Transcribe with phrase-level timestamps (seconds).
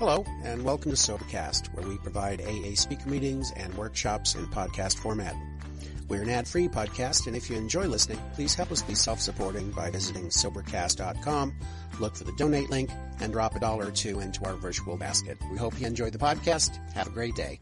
[0.00, 4.96] Hello, and welcome to Sobercast, where we provide AA speaker meetings and workshops in podcast
[4.96, 5.36] format.
[6.08, 9.90] We're an ad-free podcast, and if you enjoy listening, please help us be self-supporting by
[9.90, 11.54] visiting Sobercast.com,
[12.00, 12.88] look for the donate link,
[13.20, 15.36] and drop a dollar or two into our virtual basket.
[15.52, 16.78] We hope you enjoy the podcast.
[16.94, 17.60] Have a great day.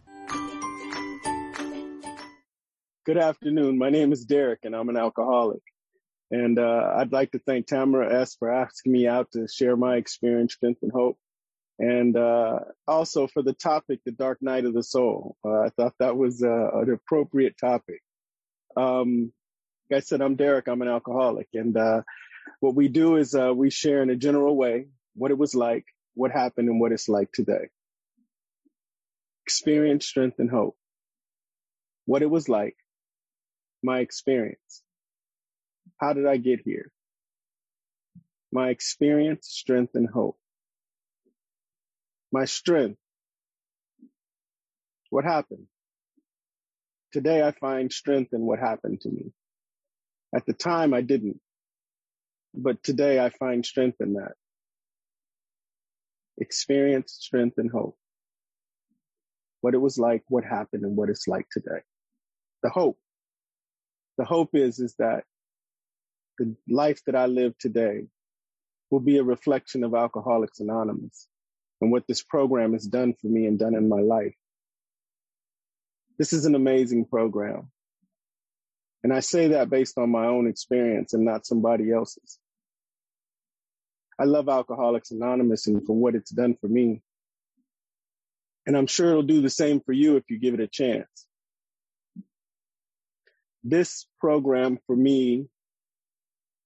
[3.05, 3.79] Good afternoon.
[3.79, 5.63] My name is Derek, and I'm an alcoholic.
[6.31, 8.37] And uh, I'd like to thank Tamara S.
[8.37, 11.19] for asking me out to share my experience, strength, and hope
[11.79, 15.37] and uh, also for the topic, the dark night of the soul.
[15.45, 18.01] Uh, I thought that was uh, an appropriate topic.
[18.77, 19.33] Um,
[19.91, 20.67] like I said, I'm Derek.
[20.69, 22.03] I'm an alcoholic, and uh,
[22.61, 25.85] what we do is uh, we share in a general way what it was like,
[26.15, 27.69] what happened, and what it's like today.
[29.47, 30.77] Experience, strength, and hope.
[32.07, 32.77] What it was like,
[33.83, 34.83] my experience.
[35.99, 36.91] How did I get here?
[38.53, 40.39] My experience, strength, and hope
[42.33, 42.99] my strength.
[45.11, 45.67] What happened?
[47.13, 49.33] Today I find strength in what happened to me.
[50.35, 51.41] At the time I didn't,
[52.55, 54.33] but today I find strength in that.
[56.39, 57.97] Experience, strength, and hope.
[59.63, 61.81] What it was like, what happened, and what it's like today.
[62.63, 62.99] The hope.
[64.19, 65.25] The hope is, is that
[66.39, 68.07] the life that I live today
[68.91, 71.27] will be a reflection of Alcoholics Anonymous
[71.81, 74.35] and what this program has done for me and done in my life.
[76.19, 77.71] This is an amazing program.
[79.05, 82.39] And I say that based on my own experience and not somebody else's.
[84.19, 87.03] I love Alcoholics Anonymous and for what it's done for me.
[88.67, 91.09] And I'm sure it'll do the same for you if you give it a chance.
[93.63, 95.47] This program for me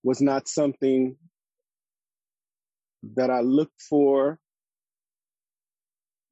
[0.03, 1.17] was not something
[3.15, 4.39] that I looked for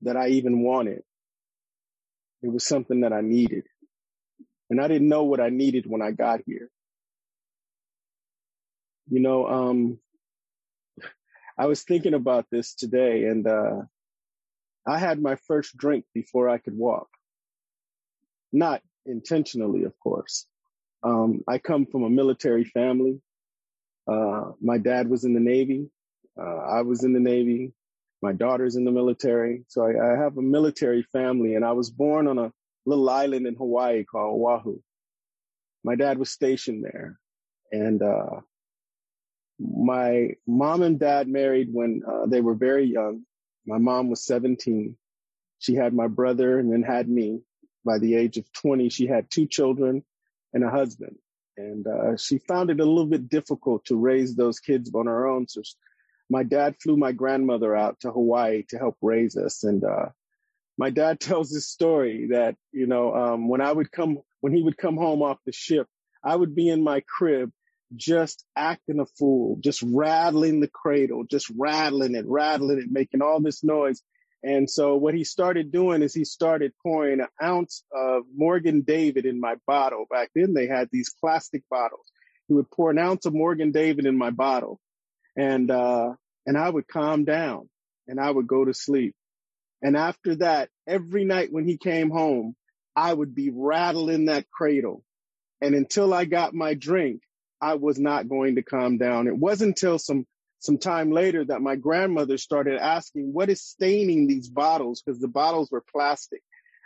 [0.02, 1.02] that I even wanted.
[2.42, 3.64] It was something that I needed.
[4.70, 6.70] And I didn't know what I needed when I got here.
[9.10, 9.98] You know, um,
[11.58, 13.82] I was thinking about this today and, uh,
[14.86, 17.08] I had my first drink before I could walk.
[18.52, 20.46] Not intentionally, of course.
[21.02, 23.20] Um, I come from a military family.
[24.10, 25.90] Uh, my dad was in the Navy.
[26.40, 27.72] Uh, I was in the Navy.
[28.22, 29.64] My daughter's in the military.
[29.68, 32.52] So I, I have a military family and I was born on a
[32.86, 34.80] little island in Hawaii called Oahu.
[35.84, 37.18] My dad was stationed there
[37.72, 38.40] and, uh,
[39.60, 43.24] my mom and dad married when uh, they were very young.
[43.66, 44.96] My mom was 17.
[45.58, 47.40] She had my brother and then had me.
[47.84, 50.02] By the age of 20, she had two children
[50.52, 51.16] and a husband.
[51.56, 55.26] And uh, she found it a little bit difficult to raise those kids on her
[55.26, 55.46] own.
[55.48, 55.62] So
[56.30, 59.64] my dad flew my grandmother out to Hawaii to help raise us.
[59.64, 60.10] And, uh,
[60.78, 64.62] my dad tells this story that, you know, um, when I would come, when he
[64.62, 65.86] would come home off the ship,
[66.24, 67.50] I would be in my crib
[67.96, 73.40] just acting a fool, just rattling the cradle, just rattling it, rattling it, making all
[73.40, 74.02] this noise.
[74.42, 79.26] And so what he started doing is he started pouring an ounce of Morgan David
[79.26, 80.06] in my bottle.
[80.10, 82.10] Back then they had these plastic bottles.
[82.48, 84.80] He would pour an ounce of Morgan David in my bottle
[85.36, 86.12] and uh,
[86.46, 87.68] and I would calm down
[88.08, 89.14] and I would go to sleep.
[89.82, 92.54] And after that, every night when he came home,
[92.94, 95.02] I would be rattling that cradle.
[95.60, 97.22] And until I got my drink,
[97.60, 99.26] I was not going to calm down.
[99.26, 100.26] It wasn't until some
[100.62, 105.28] some time later that my grandmother started asking, "What is staining these bottles?" Because the
[105.28, 106.42] bottles were plastic.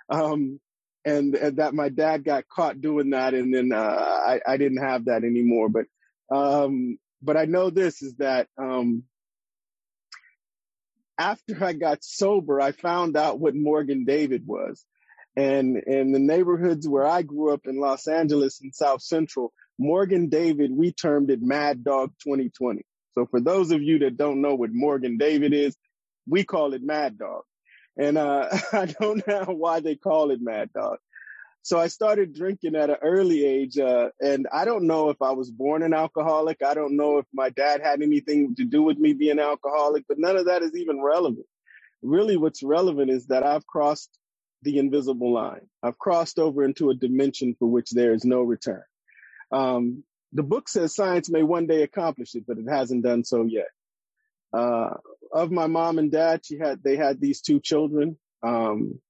[0.09, 0.61] Um,
[1.05, 4.83] and, and, that my dad got caught doing that, and then uh, I, I, didn't
[4.83, 5.69] have that anymore.
[5.69, 5.87] But
[6.35, 9.05] um, but I know this is that um,
[11.19, 14.85] after I got sober, I found out what Morgan David was.
[15.37, 20.29] And in the neighborhoods where I grew up in Los Angeles and South Central, Morgan
[20.29, 22.83] David, we termed it Mad Dog 2020.
[23.15, 25.77] So for those of you that don't know what Morgan David is,
[26.29, 27.43] we call it Mad Dog.
[27.97, 30.99] And uh, I don't know why they call it Mad Dog.
[31.65, 35.31] So I started drinking at an early age, uh, and I don't know if I
[35.31, 36.59] was born an alcoholic.
[36.63, 40.19] I don't know if my dad had anything to do with me being alcoholic, but
[40.19, 41.47] none of that is even relevant.
[42.03, 44.11] Really, what's relevant is that I've crossed
[44.61, 45.67] the invisible line.
[45.83, 48.85] I've crossed over into a dimension for which there is no return.
[49.51, 53.45] Um, the book says science may one day accomplish it, but it hasn't done so
[53.45, 53.69] yet.
[54.53, 54.91] Uh,
[55.33, 58.19] of my mom and dad, she had they had these two children.
[58.43, 59.01] Um,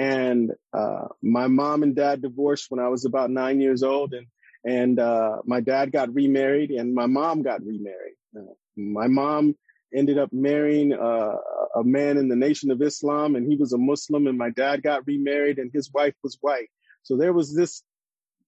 [0.00, 4.26] and uh, my mom and dad divorced when I was about nine years old, and
[4.64, 8.14] and uh, my dad got remarried, and my mom got remarried.
[8.34, 9.56] Uh, my mom
[9.94, 11.36] ended up marrying uh,
[11.76, 14.82] a man in the Nation of Islam, and he was a Muslim, and my dad
[14.82, 16.70] got remarried, and his wife was white.
[17.02, 17.82] So there was this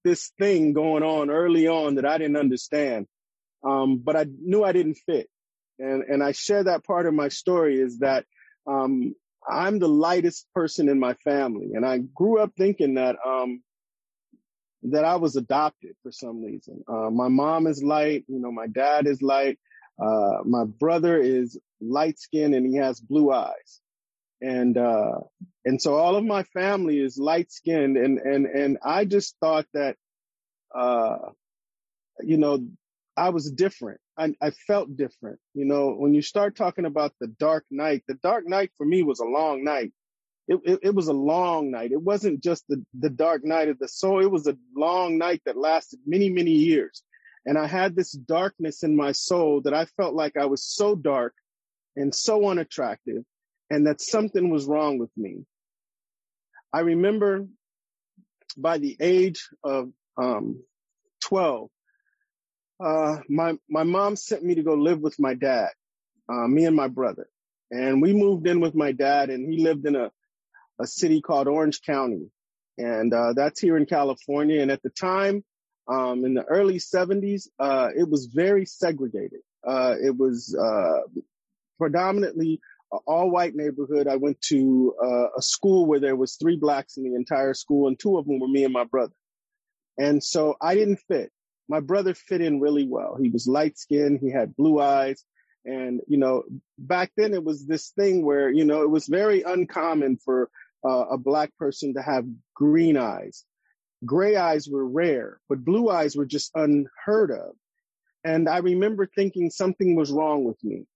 [0.05, 3.07] this thing going on early on that I didn't understand,
[3.63, 5.29] um, but I knew I didn't fit,
[5.79, 8.25] and and I share that part of my story is that
[8.67, 9.15] um,
[9.51, 13.63] I'm the lightest person in my family, and I grew up thinking that um,
[14.85, 16.83] that I was adopted for some reason.
[16.89, 19.59] Uh, my mom is light, you know, my dad is light.
[20.03, 23.81] Uh, my brother is light skinned and he has blue eyes.
[24.41, 25.21] And, uh,
[25.65, 29.67] and so all of my family is light skinned and, and, and I just thought
[29.75, 29.97] that,
[30.75, 31.19] uh,
[32.21, 32.67] you know,
[33.17, 34.01] I was different.
[34.17, 35.39] I, I felt different.
[35.55, 39.03] You know, when you start talking about the dark night, the dark night for me
[39.03, 39.93] was a long night.
[40.49, 41.93] It, it, it, was a long night.
[41.93, 44.21] It wasn't just the, the dark night of the soul.
[44.21, 47.03] It was a long night that lasted many, many years.
[47.47, 50.95] And I had this darkness in my soul that I felt like I was so
[50.95, 51.35] dark
[51.97, 53.25] and so unattractive
[53.71, 55.45] and that something was wrong with me.
[56.73, 57.47] I remember
[58.57, 60.63] by the age of um,
[61.25, 61.69] 12,
[62.83, 65.69] uh, my, my mom sent me to go live with my dad,
[66.29, 67.29] uh, me and my brother.
[67.71, 70.11] And we moved in with my dad and he lived in a,
[70.81, 72.31] a city called Orange County.
[72.77, 74.61] And uh, that's here in California.
[74.61, 75.45] And at the time,
[75.89, 79.41] um, in the early 70s, uh, it was very segregated.
[79.67, 80.57] Uh, it was
[81.79, 82.61] predominantly
[83.07, 84.09] all white neighborhood.
[84.09, 84.95] I went to
[85.37, 88.41] a school where there was three blacks in the entire school, and two of them
[88.41, 89.15] were me and my brother.
[89.99, 91.33] And so I didn't fit.
[91.69, 93.17] My brother fit in really well.
[93.21, 94.21] He was light skinned.
[94.21, 95.25] He had blue eyes.
[95.65, 96.43] And, you know,
[96.79, 100.51] back then it was this thing where, you know, it was very uncommon for
[100.85, 103.45] uh, a black person to have green eyes.
[104.05, 107.55] Gray eyes were rare, but blue eyes were just unheard of.
[108.25, 110.87] And I remember thinking something was wrong with me.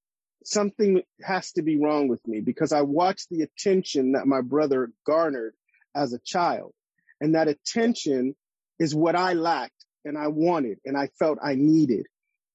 [0.45, 4.91] Something has to be wrong with me because I watched the attention that my brother
[5.05, 5.55] garnered
[5.95, 6.73] as a child.
[7.21, 8.35] And that attention
[8.79, 9.76] is what I lacked
[10.07, 12.07] and I wanted and I felt I needed.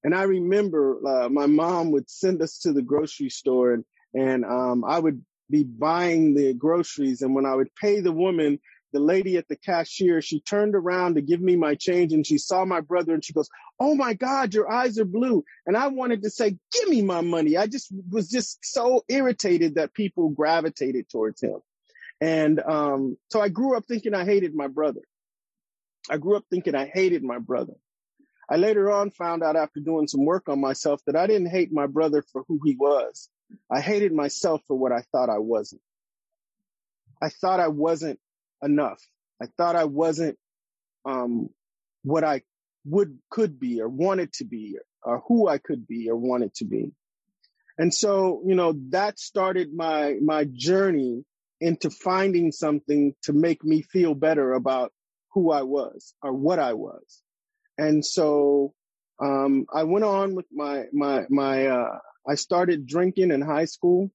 [0.04, 3.84] And I remember uh, my mom would send us to the grocery store and,
[4.14, 7.22] and um, I would be buying the groceries.
[7.22, 8.58] And when I would pay the woman,
[8.92, 12.36] the lady at the cashier, she turned around to give me my change and she
[12.36, 15.44] saw my brother and she goes, Oh my God, your eyes are blue.
[15.66, 17.56] And I wanted to say, give me my money.
[17.56, 21.60] I just was just so irritated that people gravitated towards him.
[22.20, 25.00] And, um, so I grew up thinking I hated my brother.
[26.10, 27.74] I grew up thinking I hated my brother.
[28.50, 31.72] I later on found out after doing some work on myself that I didn't hate
[31.72, 33.30] my brother for who he was.
[33.70, 35.82] I hated myself for what I thought I wasn't.
[37.22, 38.18] I thought I wasn't
[38.62, 39.00] enough.
[39.40, 40.38] I thought I wasn't
[41.04, 41.48] um,
[42.02, 42.42] what I
[42.84, 46.54] would could be or wanted to be or, or who I could be or wanted
[46.56, 46.92] to be.
[47.78, 51.24] And so, you know, that started my my journey
[51.60, 54.92] into finding something to make me feel better about
[55.34, 57.22] who I was or what I was.
[57.78, 58.74] And so
[59.20, 61.98] um, I went on with my my my uh,
[62.28, 64.10] I started drinking in high school.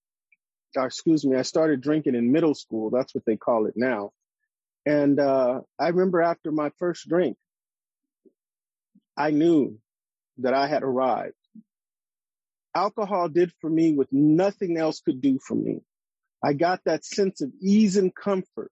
[0.76, 2.90] Or excuse me, I started drinking in middle school.
[2.92, 4.12] That's what they call it now.
[4.86, 7.38] And uh, I remember after my first drink,
[9.18, 9.80] I knew
[10.40, 11.34] that I had arrived.
[12.76, 15.80] Alcohol did for me what nothing else could do for me.
[16.44, 18.72] I got that sense of ease and comfort.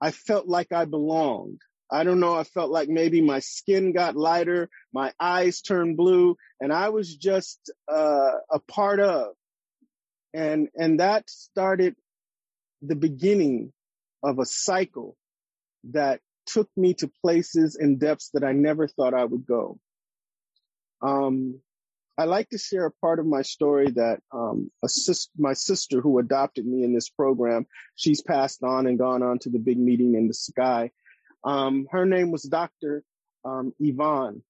[0.00, 1.60] I felt like I belonged.
[1.90, 2.34] I don't know.
[2.34, 7.14] I felt like maybe my skin got lighter, my eyes turned blue, and I was
[7.14, 9.34] just uh, a part of.
[10.34, 11.94] And and that started
[12.82, 13.72] the beginning
[14.22, 15.16] of a cycle
[15.92, 19.78] that took me to places and depths that I never thought I would go.
[21.02, 21.60] Um,
[22.18, 26.18] I like to share a part of my story that um, sis- my sister who
[26.18, 30.14] adopted me in this program, she's passed on and gone on to the big meeting
[30.14, 30.90] in the sky.
[31.46, 33.04] Um, her name was Dr.
[33.44, 34.42] Um, Yvonne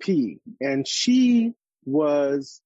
[0.00, 0.38] P.
[0.60, 1.54] And she
[1.84, 2.62] was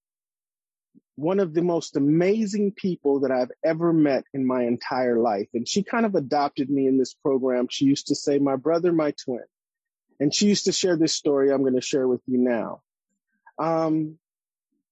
[1.16, 5.48] one of the most amazing people that I've ever met in my entire life.
[5.54, 7.66] And she kind of adopted me in this program.
[7.70, 9.42] She used to say, my brother, my twin.
[10.20, 12.82] And she used to share this story I'm going to share with you now.
[13.58, 14.18] Um,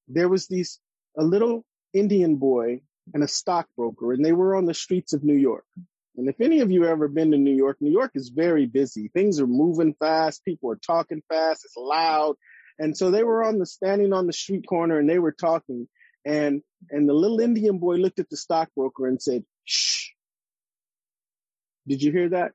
[0.09, 0.81] there was these,
[1.17, 2.81] a little Indian boy
[3.15, 5.65] and a stockbroker, and they were on the streets of New York.
[6.17, 9.09] And if any of you ever been to New York, New York is very busy.
[9.09, 10.45] Things are moving fast.
[10.45, 11.65] People are talking fast.
[11.65, 12.37] It's loud.
[12.79, 15.89] And so they were on the standing on the street corner and they were talking
[16.25, 20.09] and, and the little Indian boy looked at the stockbroker and said, shh.
[21.87, 22.53] Did you hear that?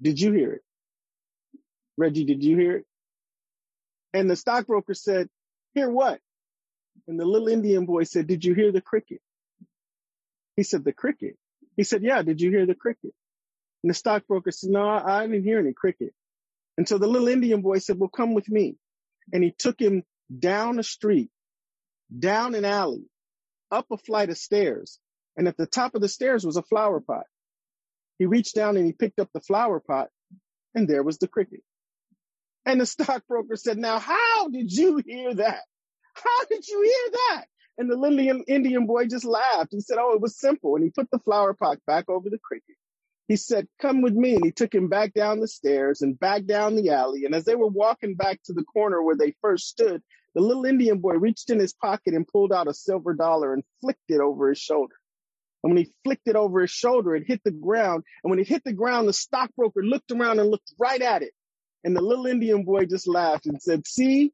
[0.00, 0.62] Did you hear it?
[1.96, 2.86] Reggie, did you hear it?
[4.14, 5.28] And the stockbroker said,
[5.74, 6.20] hear what?
[7.08, 9.20] And the little Indian boy said, Did you hear the cricket?
[10.56, 11.36] He said, The cricket.
[11.76, 13.12] He said, Yeah, did you hear the cricket?
[13.82, 16.12] And the stockbroker said, No, I didn't hear any cricket.
[16.76, 18.76] And so the little Indian boy said, Well, come with me.
[19.32, 20.02] And he took him
[20.36, 21.30] down a street,
[22.16, 23.04] down an alley,
[23.70, 24.98] up a flight of stairs.
[25.36, 27.26] And at the top of the stairs was a flower pot.
[28.18, 30.08] He reached down and he picked up the flower pot,
[30.74, 31.60] and there was the cricket.
[32.64, 35.62] And the stockbroker said, Now, how did you hear that?
[36.14, 37.44] How did you hear that?
[37.78, 39.72] And the little Indian boy just laughed.
[39.72, 40.76] He said, Oh, it was simple.
[40.76, 42.76] And he put the flower pot back over the cricket.
[43.28, 44.34] He said, Come with me.
[44.36, 47.24] And he took him back down the stairs and back down the alley.
[47.24, 50.02] And as they were walking back to the corner where they first stood,
[50.34, 53.64] the little Indian boy reached in his pocket and pulled out a silver dollar and
[53.80, 54.94] flicked it over his shoulder.
[55.62, 58.04] And when he flicked it over his shoulder, it hit the ground.
[58.22, 61.32] And when it hit the ground, the stockbroker looked around and looked right at it.
[61.84, 64.32] And the little Indian boy just laughed and said, See,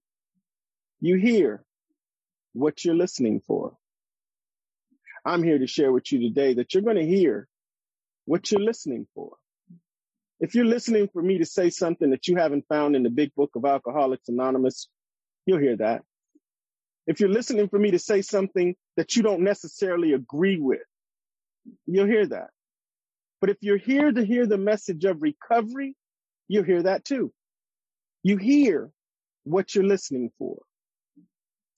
[1.00, 1.64] you hear
[2.52, 3.76] what you're listening for.
[5.24, 7.48] I'm here to share with you today that you're going to hear
[8.24, 9.36] what you're listening for.
[10.40, 13.32] If you're listening for me to say something that you haven't found in the big
[13.34, 14.88] book of Alcoholics Anonymous,
[15.46, 16.02] you'll hear that.
[17.06, 20.82] If you're listening for me to say something that you don't necessarily agree with,
[21.86, 22.50] you'll hear that.
[23.40, 25.94] But if you're here to hear the message of recovery,
[26.48, 27.32] you'll hear that too.
[28.22, 28.90] You hear
[29.44, 30.62] what you're listening for.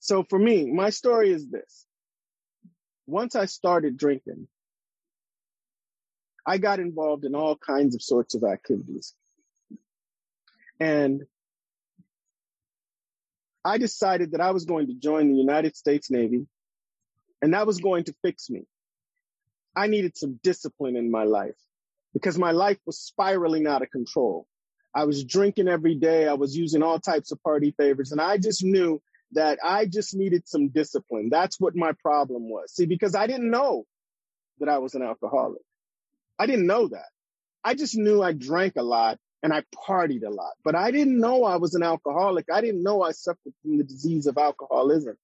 [0.05, 1.87] So for me, my story is this.
[3.07, 4.47] Once I started drinking,
[6.45, 9.15] I got involved in all kinds of sorts of activities.
[10.79, 11.23] And
[13.63, 16.45] I decided that I was going to join the United States Navy
[17.41, 18.61] and that was going to fix me.
[19.75, 21.57] I needed some discipline in my life
[22.13, 24.45] because my life was spiraling out of control.
[24.93, 26.27] I was drinking every day.
[26.27, 29.01] I was using all types of party favors and I just knew
[29.35, 31.29] that I just needed some discipline.
[31.29, 32.73] That's what my problem was.
[32.73, 33.85] See, because I didn't know
[34.59, 35.61] that I was an alcoholic.
[36.39, 37.09] I didn't know that.
[37.63, 41.19] I just knew I drank a lot and I partied a lot, but I didn't
[41.19, 42.45] know I was an alcoholic.
[42.51, 45.15] I didn't know I suffered from the disease of alcoholism.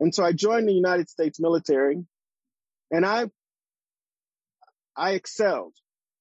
[0.00, 2.04] And so I joined the United States military
[2.90, 3.26] and I,
[4.96, 5.74] I excelled.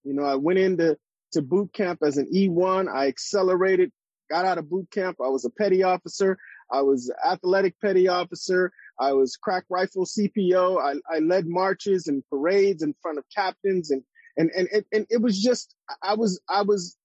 [0.04, 0.98] You know, I went into
[1.34, 2.88] to boot camp as an E1.
[2.94, 3.92] I accelerated,
[4.30, 5.18] got out of boot camp.
[5.24, 6.38] I was a petty officer.
[6.72, 8.72] I was athletic petty officer.
[9.00, 10.82] I was crack rifle CPO.
[10.82, 14.04] I, I led marches and parades in front of captains and,
[14.38, 16.98] and, and, and, and it was just, I was, I was,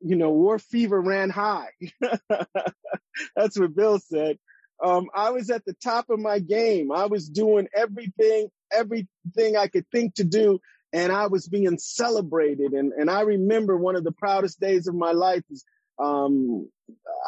[0.00, 1.70] you know, war fever ran high.
[3.36, 4.38] That's what Bill said.
[4.82, 6.90] Um, I was at the top of my game.
[6.90, 10.60] I was doing everything, everything I could think to do.
[10.92, 12.72] And I was being celebrated.
[12.72, 15.64] And, and I remember one of the proudest days of my life is
[16.02, 16.68] um,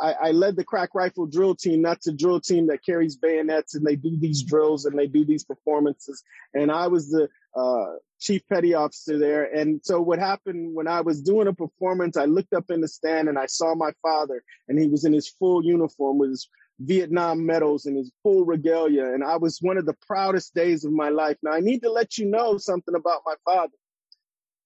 [0.00, 1.82] I, I, led the crack rifle drill team.
[1.82, 5.24] That's a drill team that carries bayonets and they do these drills and they do
[5.24, 6.22] these performances.
[6.52, 9.44] And I was the uh, chief petty officer there.
[9.44, 12.88] And so what happened when I was doing a performance, I looked up in the
[12.88, 16.48] stand and I saw my father and he was in his full uniform with his
[16.80, 19.04] Vietnam medals and his full regalia.
[19.14, 21.36] And I was one of the proudest days of my life.
[21.42, 23.74] Now I need to let you know something about my father.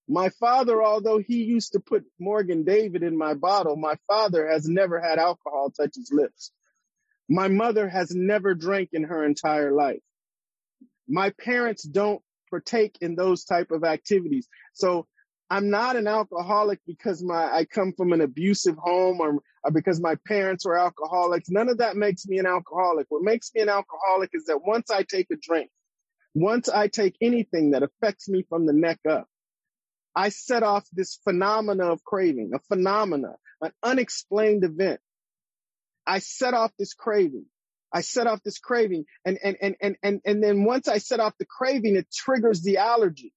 [0.09, 4.67] My father, although he used to put Morgan David in my bottle, my father has
[4.67, 6.51] never had alcohol touch his lips.
[7.29, 10.01] My mother has never drank in her entire life.
[11.07, 14.49] My parents don't partake in those type of activities.
[14.73, 15.07] So
[15.51, 20.01] I'm not an alcoholic because my I come from an abusive home or, or because
[20.01, 21.51] my parents were alcoholics.
[21.51, 23.07] None of that makes me an alcoholic.
[23.11, 25.71] What makes me an alcoholic is that once I take a drink,
[26.35, 29.27] once I take anything that affects me from the neck up,
[30.19, 34.99] I set off this phenomena of craving, a phenomena, an unexplained event.
[36.09, 37.47] I set off this craving.
[37.93, 41.21] I set off this craving and, and, and, and, and, and then once I set
[41.21, 43.33] off the craving, it triggers the allergy.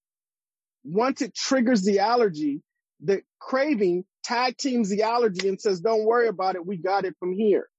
[0.83, 2.63] Once it triggers the allergy,
[2.99, 6.65] the craving tag teams the allergy and says, don't worry about it.
[6.65, 7.69] We got it from here.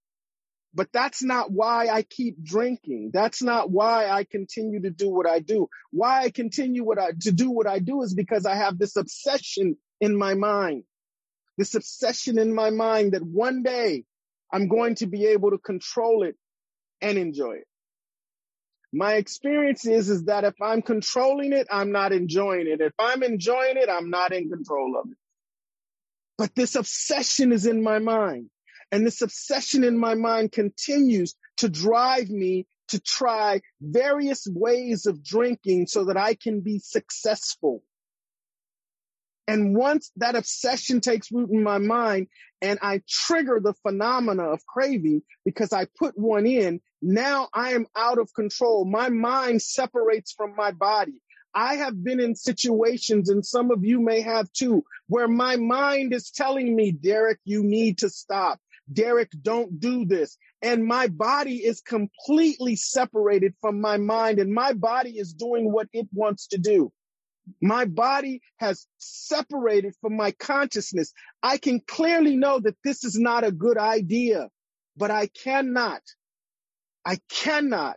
[0.75, 3.11] But that's not why I keep drinking.
[3.13, 5.69] That's not why I continue to do what I do.
[5.91, 8.97] Why I continue what I, to do what I do is because I have this
[8.97, 10.85] obsession in my mind.
[11.59, 14.05] This obsession in my mind that one day
[14.51, 16.37] I'm going to be able to control it
[17.03, 17.67] and enjoy it.
[18.95, 22.81] My experience is, is that if I'm controlling it, I'm not enjoying it.
[22.81, 25.17] If I'm enjoying it, I'm not in control of it.
[26.37, 28.51] But this obsession is in my mind.
[28.93, 35.25] And this obsession in my mind continues to drive me to try various ways of
[35.25, 37.83] drinking so that I can be successful.
[39.49, 42.29] And once that obsession takes root in my mind
[42.61, 47.87] and I trigger the phenomena of craving because I put one in, now I am
[47.97, 48.85] out of control.
[48.85, 51.15] My mind separates from my body.
[51.55, 56.15] I have been in situations, and some of you may have too, where my mind
[56.15, 58.59] is telling me, Derek, you need to stop.
[58.93, 60.37] Derek, don't do this.
[60.63, 65.89] And my body is completely separated from my mind, and my body is doing what
[65.93, 66.93] it wants to do.
[67.61, 71.13] My body has separated from my consciousness.
[71.43, 74.49] I can clearly know that this is not a good idea,
[74.97, 76.03] but I cannot,
[77.05, 77.97] I cannot,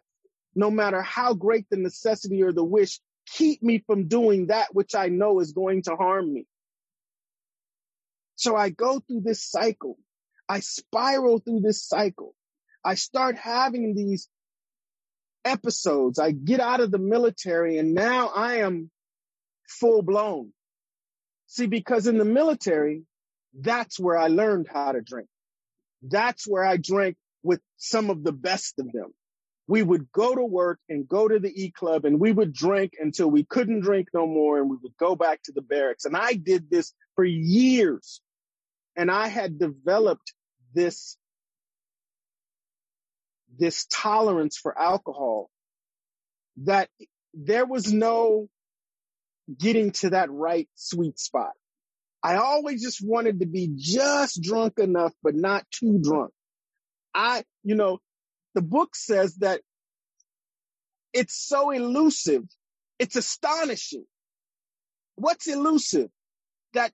[0.55, 4.95] no matter how great the necessity or the wish, keep me from doing that which
[4.95, 6.45] I know is going to harm me.
[8.35, 9.97] So I go through this cycle.
[10.47, 12.35] I spiral through this cycle.
[12.83, 14.29] I start having these
[15.43, 16.19] episodes.
[16.19, 18.91] I get out of the military and now I am
[19.67, 20.53] full blown.
[21.47, 23.03] See, because in the military,
[23.59, 25.29] that's where I learned how to drink.
[26.01, 29.13] That's where I drank with some of the best of them.
[29.67, 32.93] We would go to work and go to the E club and we would drink
[32.99, 36.05] until we couldn't drink no more and we would go back to the barracks.
[36.05, 38.21] And I did this for years
[38.95, 40.33] and I had developed
[40.73, 41.17] this,
[43.57, 45.49] this tolerance for alcohol
[46.63, 46.89] that
[47.33, 48.47] there was no
[49.57, 51.51] getting to that right sweet spot.
[52.23, 56.31] I always just wanted to be just drunk enough, but not too drunk.
[57.13, 57.99] I, you know,
[58.55, 59.61] the book says that
[61.13, 62.43] it's so elusive.
[62.97, 64.05] It's astonishing.
[65.15, 66.09] What's elusive?
[66.73, 66.91] That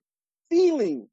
[0.50, 1.08] feeling,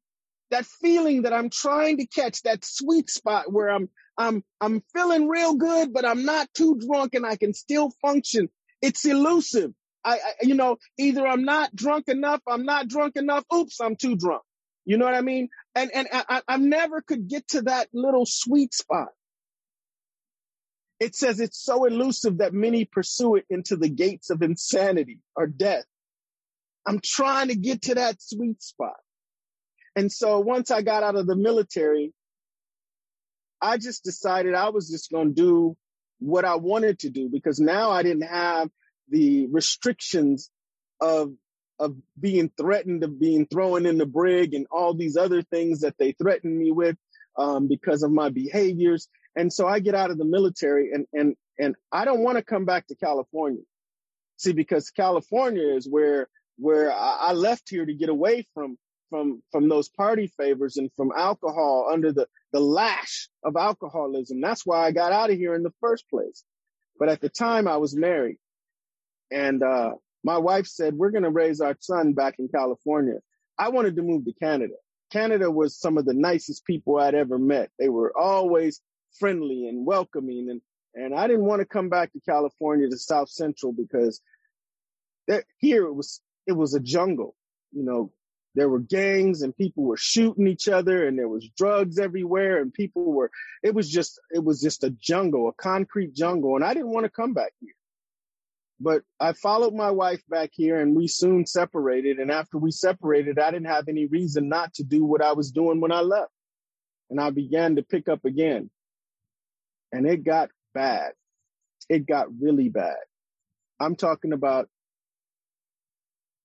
[0.52, 5.28] that feeling that I'm trying to catch, that sweet spot where I'm, I'm, I'm feeling
[5.28, 8.50] real good, but I'm not too drunk and I can still function.
[8.82, 9.72] It's elusive.
[10.04, 13.44] I, I, you know, either I'm not drunk enough, I'm not drunk enough.
[13.54, 14.44] Oops, I'm too drunk.
[14.86, 15.50] You know what I mean?
[15.76, 19.10] And and I, I never could get to that little sweet spot.
[21.00, 25.48] It says it's so elusive that many pursue it into the gates of insanity or
[25.48, 25.86] death.
[26.86, 28.98] I'm trying to get to that sweet spot.
[29.96, 32.14] And so once I got out of the military,
[33.62, 35.78] I just decided I was just going to do
[36.20, 38.70] what I wanted to do because now I didn't have
[39.10, 40.50] the restrictions
[41.02, 41.34] of
[41.80, 45.96] of being threatened of being thrown in the brig and all these other things that
[45.98, 46.98] they threatened me with
[47.38, 49.08] um, because of my behaviors.
[49.36, 52.44] And so I get out of the military and and and I don't want to
[52.44, 53.64] come back to California.
[54.38, 58.78] See, because California is where where I left here to get away from
[59.10, 64.42] from from those party favors and from alcohol under the the lash of alcoholism.
[64.42, 66.44] That's why I got out of here in the first place.
[66.98, 68.38] But at the time I was married
[69.32, 69.92] and uh,
[70.24, 73.20] my wife said, We're going to raise our son back in California.
[73.58, 74.74] I wanted to move to Canada.
[75.12, 77.70] Canada was some of the nicest people I'd ever met.
[77.80, 78.82] They were always
[79.20, 80.48] friendly and welcoming.
[80.50, 80.62] And,
[80.94, 84.22] and I didn't want to come back to California to South Central because
[85.28, 87.36] there, here it was, it was a jungle.
[87.72, 88.12] You know,
[88.56, 92.74] there were gangs and people were shooting each other and there was drugs everywhere and
[92.74, 93.32] people were,
[93.64, 96.56] it was just, it was just a jungle, a concrete jungle.
[96.56, 97.76] And I didn't want to come back here.
[98.80, 102.18] But I followed my wife back here and we soon separated.
[102.18, 105.52] And after we separated, I didn't have any reason not to do what I was
[105.52, 106.32] doing when I left.
[107.10, 108.70] And I began to pick up again.
[109.92, 111.12] And it got bad.
[111.88, 112.98] It got really bad.
[113.80, 114.70] I'm talking about,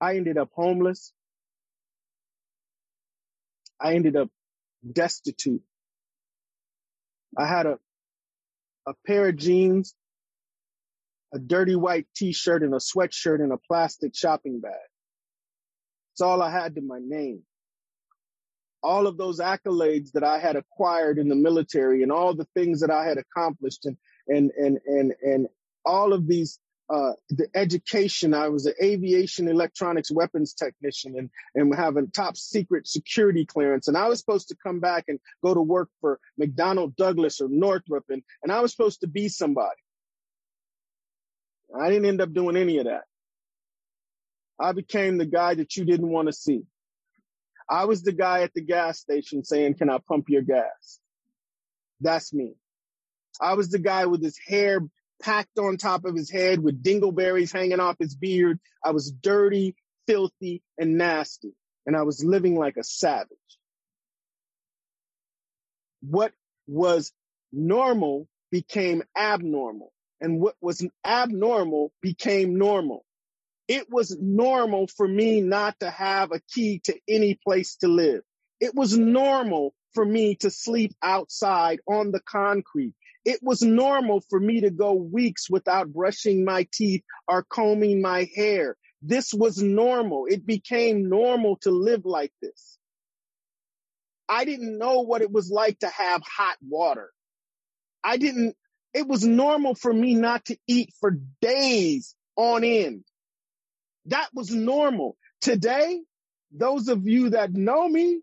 [0.01, 1.14] I ended up homeless.
[3.81, 4.31] I ended up
[4.91, 5.63] destitute.
[7.39, 7.79] I had a,
[8.87, 9.95] a pair of jeans
[11.35, 14.73] a dirty white t-shirt and a sweatshirt and a plastic shopping bag.
[16.15, 17.43] It's all I had to my name.
[18.83, 22.81] All of those accolades that I had acquired in the military and all the things
[22.81, 23.97] that I had accomplished and,
[24.29, 25.49] and, and, and, and
[25.85, 26.59] all of these,
[26.91, 28.35] uh, the education.
[28.35, 33.89] I was an aviation electronics weapons technician and, and having top secret security clearance.
[33.89, 37.49] And I was supposed to come back and go to work for McDonnell Douglas or
[37.49, 38.05] Northrop.
[38.11, 39.71] And, and I was supposed to be somebody.
[41.79, 43.05] I didn't end up doing any of that.
[44.61, 46.63] I became the guy that you didn't want to see.
[47.69, 51.01] I was the guy at the gas station saying, can I pump your gas?
[52.01, 52.55] That's me.
[53.41, 54.81] I was the guy with his hair
[55.23, 58.59] packed on top of his head with dingleberries hanging off his beard.
[58.85, 61.55] I was dirty, filthy, and nasty.
[61.87, 63.29] And I was living like a savage.
[66.01, 66.33] What
[66.67, 67.13] was
[67.53, 73.05] normal became abnormal and what was abnormal became normal.
[73.69, 78.23] It was normal for me not to have a key to any place to live.
[78.61, 82.95] It was normal for me to sleep outside on the concrete.
[83.25, 88.29] It was normal for me to go weeks without brushing my teeth or combing my
[88.35, 88.77] hair.
[89.01, 90.27] This was normal.
[90.29, 92.79] It became normal to live like this.
[94.29, 97.11] I didn't know what it was like to have hot water.
[98.03, 98.57] I didn't,
[98.93, 103.05] it was normal for me not to eat for days on end.
[104.07, 105.17] That was normal.
[105.41, 106.01] Today,
[106.53, 108.21] those of you that know me,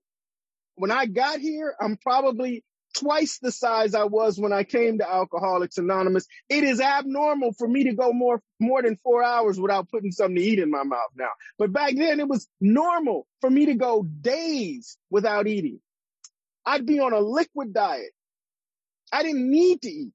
[0.75, 5.09] when I got here, I'm probably twice the size I was when I came to
[5.09, 6.27] Alcoholics Anonymous.
[6.49, 10.35] It is abnormal for me to go more more than four hours without putting something
[10.35, 11.31] to eat in my mouth now.
[11.57, 15.79] But back then it was normal for me to go days without eating.
[16.65, 18.11] I'd be on a liquid diet.
[19.11, 20.13] I didn't need to eat.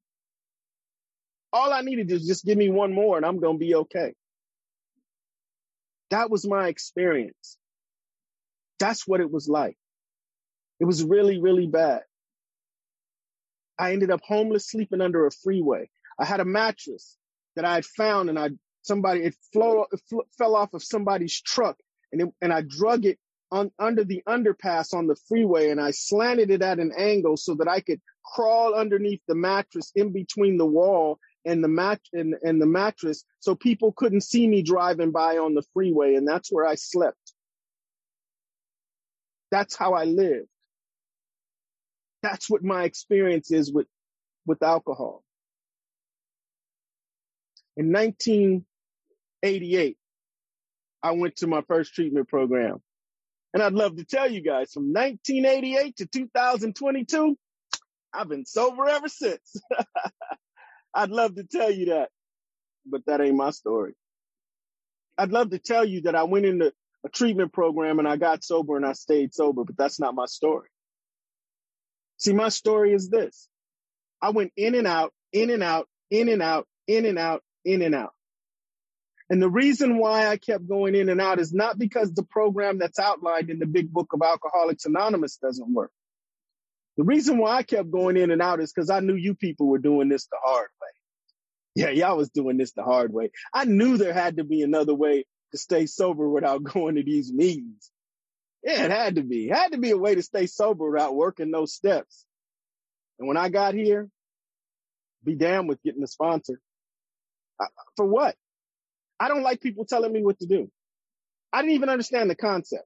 [1.53, 4.15] All I needed is just give me one more and I'm going to be okay.
[6.11, 7.59] That was my experience.
[8.79, 9.77] That's what it was like.
[10.79, 12.03] It was really, really bad.
[13.79, 15.89] I ended up homeless, sleeping under a freeway.
[16.19, 17.17] I had a mattress
[17.57, 18.51] that I had found, and I
[18.83, 21.77] somebody it, it fl- fell off of somebody's truck,
[22.13, 23.19] and it, and I drug it
[23.51, 27.55] on under the underpass on the freeway, and I slanted it at an angle so
[27.57, 32.35] that I could crawl underneath the mattress in between the wall and the mat and,
[32.43, 36.51] and the mattress, so people couldn't see me driving by on the freeway, and that's
[36.51, 37.33] where I slept.
[39.51, 40.49] That's how I lived.
[42.27, 43.87] That's what my experience is with,
[44.47, 45.23] with alcohol.
[47.77, 49.97] In 1988,
[51.05, 52.83] I went to my first treatment program.
[53.55, 57.39] And I'd love to tell you guys from 1988 to 2022,
[58.13, 59.55] I've been sober ever since.
[60.95, 62.09] I'd love to tell you that,
[62.85, 63.95] but that ain't my story.
[65.17, 66.73] I'd love to tell you that I went into
[67.05, 70.27] a treatment program and I got sober and I stayed sober, but that's not my
[70.27, 70.71] story.
[72.19, 73.49] See, my story is this.
[74.23, 77.83] I went in and out, in and out, in and out, in and out, in
[77.83, 78.13] and out.
[79.29, 82.79] And the reason why I kept going in and out is not because the program
[82.79, 85.91] that's outlined in the big book of Alcoholics Anonymous doesn't work.
[86.97, 89.67] The reason why I kept going in and out is because I knew you people
[89.67, 90.89] were doing this the hard way.
[91.75, 93.31] Yeah, y'all was doing this the hard way.
[93.53, 97.33] I knew there had to be another way to stay sober without going to these
[97.33, 97.91] meetings.
[98.67, 99.49] Yeah, it had to be.
[99.51, 102.27] It had to be a way to stay sober without working those steps.
[103.19, 104.09] And when I got here,
[105.25, 106.61] be damned with getting a sponsor.
[107.61, 108.37] I, for what?
[109.21, 110.71] I don't like people telling me what to do.
[111.53, 112.85] I didn't even understand the concept.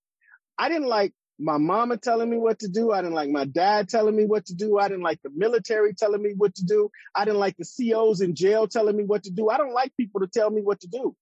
[0.59, 2.93] I didn't like my mama telling me what to do.
[2.93, 4.79] I didn't like my dad telling me what to do.
[4.79, 6.91] I didn't like the military telling me what to do.
[7.15, 9.51] I didn't like the COs in jail telling me what to do.
[9.51, 11.17] I don't like people to tell me what to do.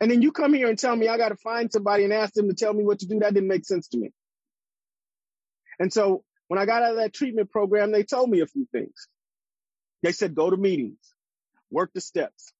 [0.00, 2.32] And then you come here and tell me I got to find somebody and ask
[2.34, 3.18] them to tell me what to do.
[3.18, 4.12] That didn't make sense to me.
[5.78, 8.66] And so when I got out of that treatment program, they told me a few
[8.72, 9.08] things.
[10.02, 10.98] They said, go to meetings,
[11.70, 12.52] work the steps,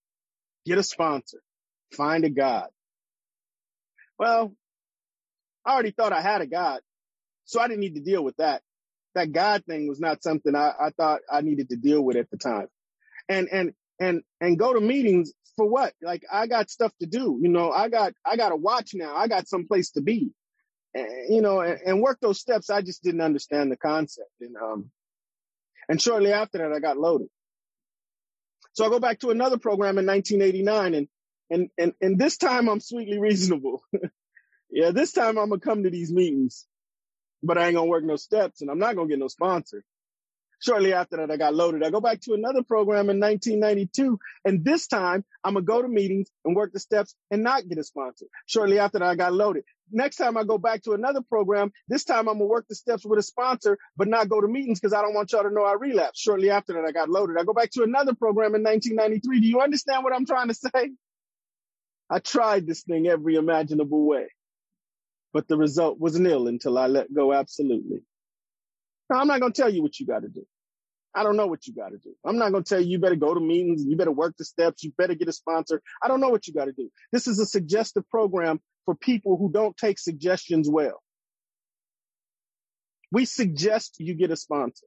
[0.65, 1.41] get a sponsor,
[1.95, 2.67] find a God.
[4.17, 4.53] Well,
[5.65, 6.81] I already thought I had a God,
[7.45, 8.61] so I didn't need to deal with that.
[9.15, 12.29] That God thing was not something I, I thought I needed to deal with at
[12.29, 12.67] the time.
[13.27, 15.93] And, and, and, and go to meetings for what?
[16.01, 17.37] Like I got stuff to do.
[17.41, 19.13] You know, I got, I got a watch now.
[19.13, 20.31] I got some place to be,
[20.93, 22.69] and, you know, and, and work those steps.
[22.69, 24.31] I just didn't understand the concept.
[24.39, 24.89] And, um,
[25.89, 27.27] and shortly after that, I got loaded.
[28.71, 31.07] So I go back to another program in 1989 and,
[31.49, 33.83] and, and, and this time I'm sweetly reasonable.
[34.71, 36.65] yeah, this time I'm to come to these meetings,
[37.43, 39.83] but I ain't to work no steps and I'm not to get no sponsor.
[40.59, 41.83] Shortly after that, I got loaded.
[41.83, 45.87] I go back to another program in 1992, and this time I'm gonna go to
[45.87, 48.25] meetings and work the steps and not get a sponsor.
[48.47, 49.63] Shortly after that, I got loaded.
[49.91, 53.05] Next time I go back to another program, this time I'm gonna work the steps
[53.05, 55.63] with a sponsor, but not go to meetings because I don't want y'all to know
[55.63, 56.21] I relapsed.
[56.21, 57.37] Shortly after that, I got loaded.
[57.39, 59.41] I go back to another program in 1993.
[59.41, 60.91] Do you understand what I'm trying to say?
[62.09, 64.29] I tried this thing every imaginable way,
[65.33, 68.03] but the result was nil until I let go absolutely.
[69.15, 70.45] I'm not going to tell you what you got to do.
[71.15, 72.13] I don't know what you got to do.
[72.23, 73.83] I'm not going to tell you, you better go to meetings.
[73.83, 74.83] You better work the steps.
[74.83, 75.81] You better get a sponsor.
[76.03, 76.89] I don't know what you got to do.
[77.11, 81.01] This is a suggestive program for people who don't take suggestions well.
[83.11, 84.85] We suggest you get a sponsor.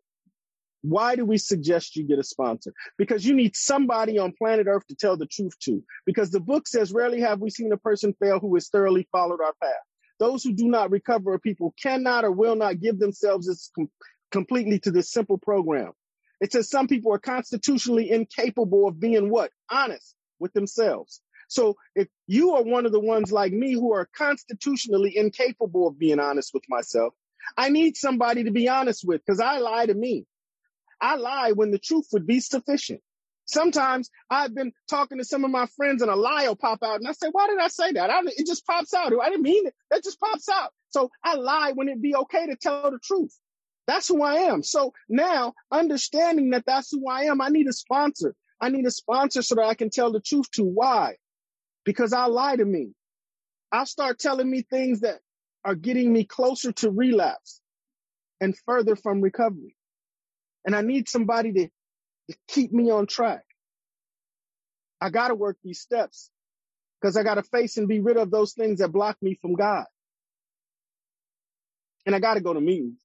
[0.83, 2.73] Why do we suggest you get a sponsor?
[2.99, 5.83] Because you need somebody on planet Earth to tell the truth to.
[6.07, 9.41] Because the book says, rarely have we seen a person fail who has thoroughly followed
[9.41, 9.73] our path.
[10.19, 13.91] Those who do not recover are people cannot or will not give themselves com-
[14.33, 15.92] completely to this simple program.
[16.40, 19.53] It says some people are constitutionally incapable of being what?
[19.71, 21.21] Honest with themselves.
[21.47, 25.99] So if you are one of the ones like me who are constitutionally incapable of
[25.99, 27.14] being honest with myself,
[27.57, 30.27] I need somebody to be honest with because I lie to me.
[31.01, 33.03] I lie when the truth would be sufficient.
[33.45, 37.01] Sometimes I've been talking to some of my friends and a lie will pop out
[37.01, 38.09] and I say, why did I say that?
[38.09, 39.12] I, it just pops out.
[39.12, 39.75] I didn't mean it.
[39.90, 40.71] That just pops out.
[40.90, 43.37] So I lie when it'd be okay to tell the truth.
[43.87, 44.62] That's who I am.
[44.62, 48.35] So now understanding that that's who I am, I need a sponsor.
[48.61, 50.62] I need a sponsor so that I can tell the truth to.
[50.62, 51.16] Why?
[51.85, 52.92] Because I lie to me.
[53.73, 55.18] I'll start telling me things that
[55.64, 57.61] are getting me closer to relapse
[58.40, 59.77] and further from recovery.
[60.64, 61.68] And I need somebody to,
[62.31, 63.42] to keep me on track.
[65.01, 66.31] I got to work these steps
[67.01, 69.55] because I got to face and be rid of those things that block me from
[69.55, 69.87] God.
[72.07, 73.01] And I got to go to meetings.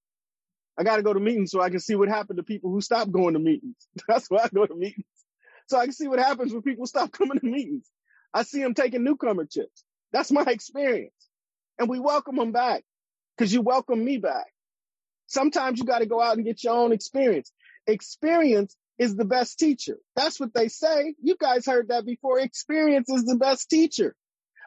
[0.77, 2.81] I got to go to meetings so I can see what happened to people who
[2.81, 3.75] stop going to meetings.
[4.07, 5.05] That's why I go to meetings.
[5.67, 7.89] So I can see what happens when people stop coming to meetings.
[8.33, 9.83] I see them taking newcomer chips.
[10.11, 11.13] That's my experience.
[11.79, 12.83] And we welcome them back
[13.37, 14.47] because you welcome me back.
[15.27, 17.51] Sometimes you got to go out and get your own experience.
[17.85, 19.97] Experience is the best teacher.
[20.15, 21.15] That's what they say.
[21.21, 22.39] You guys heard that before.
[22.39, 24.15] Experience is the best teacher.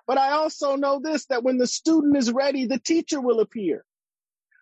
[0.07, 3.85] But I also know this, that when the student is ready, the teacher will appear.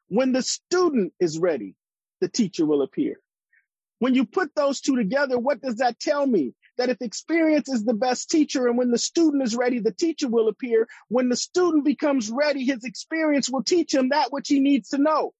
[0.09, 1.75] When the student is ready,
[2.21, 3.21] the teacher will appear.
[3.99, 6.55] When you put those two together, what does that tell me?
[6.77, 10.29] That if experience is the best teacher and when the student is ready, the teacher
[10.29, 10.87] will appear.
[11.09, 14.99] When the student becomes ready, his experience will teach him that which he needs to
[14.99, 15.33] know.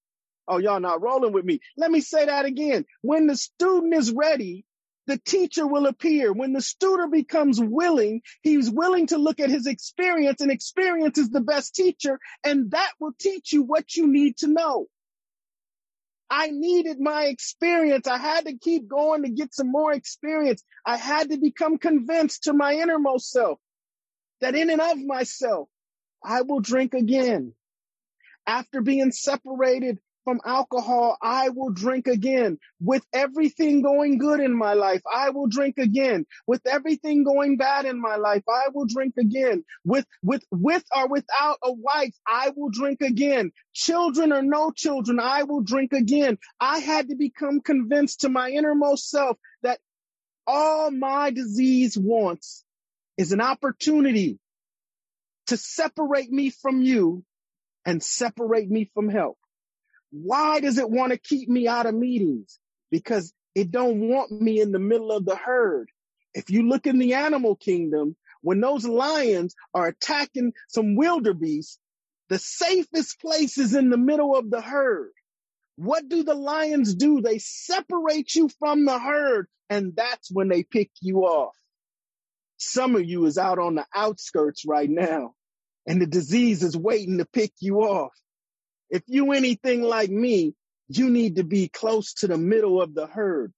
[0.47, 1.61] Oh, y'all not rolling with me.
[1.77, 2.85] Let me say that again.
[3.01, 4.65] When the student is ready,
[5.09, 6.31] the teacher will appear.
[6.31, 11.29] When the student becomes willing, he's willing to look at his experience and experience is
[11.29, 12.19] the best teacher.
[12.43, 14.87] And that will teach you what you need to know.
[16.29, 18.07] I needed my experience.
[18.07, 20.63] I had to keep going to get some more experience.
[20.85, 23.59] I had to become convinced to my innermost self
[24.41, 25.69] that in and of myself,
[26.23, 27.53] I will drink again.
[28.45, 32.57] After being separated from alcohol, I will drink again.
[32.79, 36.25] With everything going good in my life, I will drink again.
[36.47, 39.63] With everything going bad in my life, I will drink again.
[39.85, 43.51] With, with, with or without a wife, I will drink again.
[43.73, 46.37] Children or no children, I will drink again.
[46.59, 49.79] I had to become convinced to my innermost self that
[50.45, 52.63] all my disease wants
[53.17, 54.39] is an opportunity
[55.47, 57.23] to separate me from you
[57.85, 59.37] and separate me from help.
[60.11, 62.59] Why does it want to keep me out of meetings?
[62.91, 65.89] Because it don't want me in the middle of the herd.
[66.33, 71.79] If you look in the animal kingdom, when those lions are attacking some wildebeest,
[72.29, 75.11] the safest place is in the middle of the herd.
[75.75, 77.21] What do the lions do?
[77.21, 81.55] They separate you from the herd, and that's when they pick you off.
[82.57, 85.33] Some of you is out on the outskirts right now,
[85.87, 88.11] and the disease is waiting to pick you off.
[88.89, 90.53] If you anything like me,
[90.87, 93.53] you need to be close to the middle of the herd.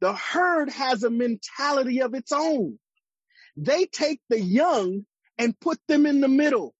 [0.00, 2.78] The herd has a mentality of its own.
[3.56, 5.06] They take the young
[5.38, 6.74] and put them in the middle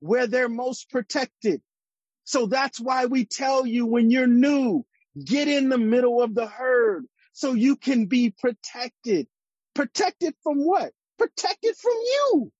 [0.00, 1.60] where they're most protected.
[2.24, 4.84] So that's why we tell you when you're new,
[5.22, 9.26] get in the middle of the herd so you can be protected.
[9.74, 10.92] Protected from what?
[11.18, 12.52] Protected from you.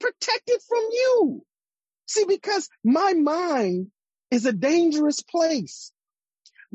[0.00, 1.44] Protected from you.
[2.08, 3.88] See, because my mind
[4.30, 5.92] is a dangerous place.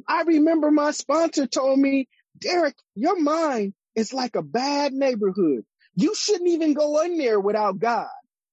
[0.08, 5.66] I remember my sponsor told me, Derek, your mind is like a bad neighborhood.
[5.96, 8.08] You shouldn't even go in there without God.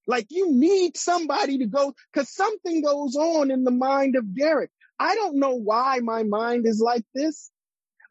[0.07, 4.71] Like you need somebody to go because something goes on in the mind of Derek.
[4.99, 7.51] I don't know why my mind is like this,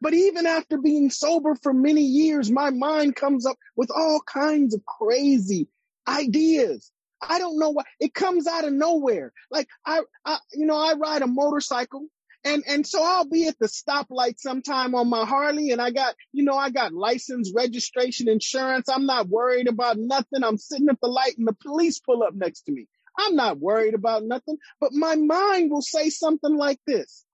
[0.00, 4.74] but even after being sober for many years, my mind comes up with all kinds
[4.74, 5.68] of crazy
[6.08, 6.90] ideas.
[7.20, 9.32] I don't know why it comes out of nowhere.
[9.50, 12.06] Like I, I, you know, I ride a motorcycle
[12.44, 16.14] and, and so I'll be at the stoplight sometime on my Harley and I got,
[16.32, 18.88] you know, I got license, registration, insurance.
[18.88, 20.42] I'm not worried about nothing.
[20.42, 22.86] I'm sitting at the light and the police pull up next to me.
[23.18, 27.24] I'm not worried about nothing, but my mind will say something like this.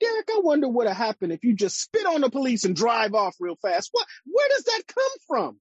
[0.00, 3.14] Derek, I wonder what would happen if you just spit on the police and drive
[3.14, 3.88] off real fast.
[3.90, 5.60] What, where does that come from?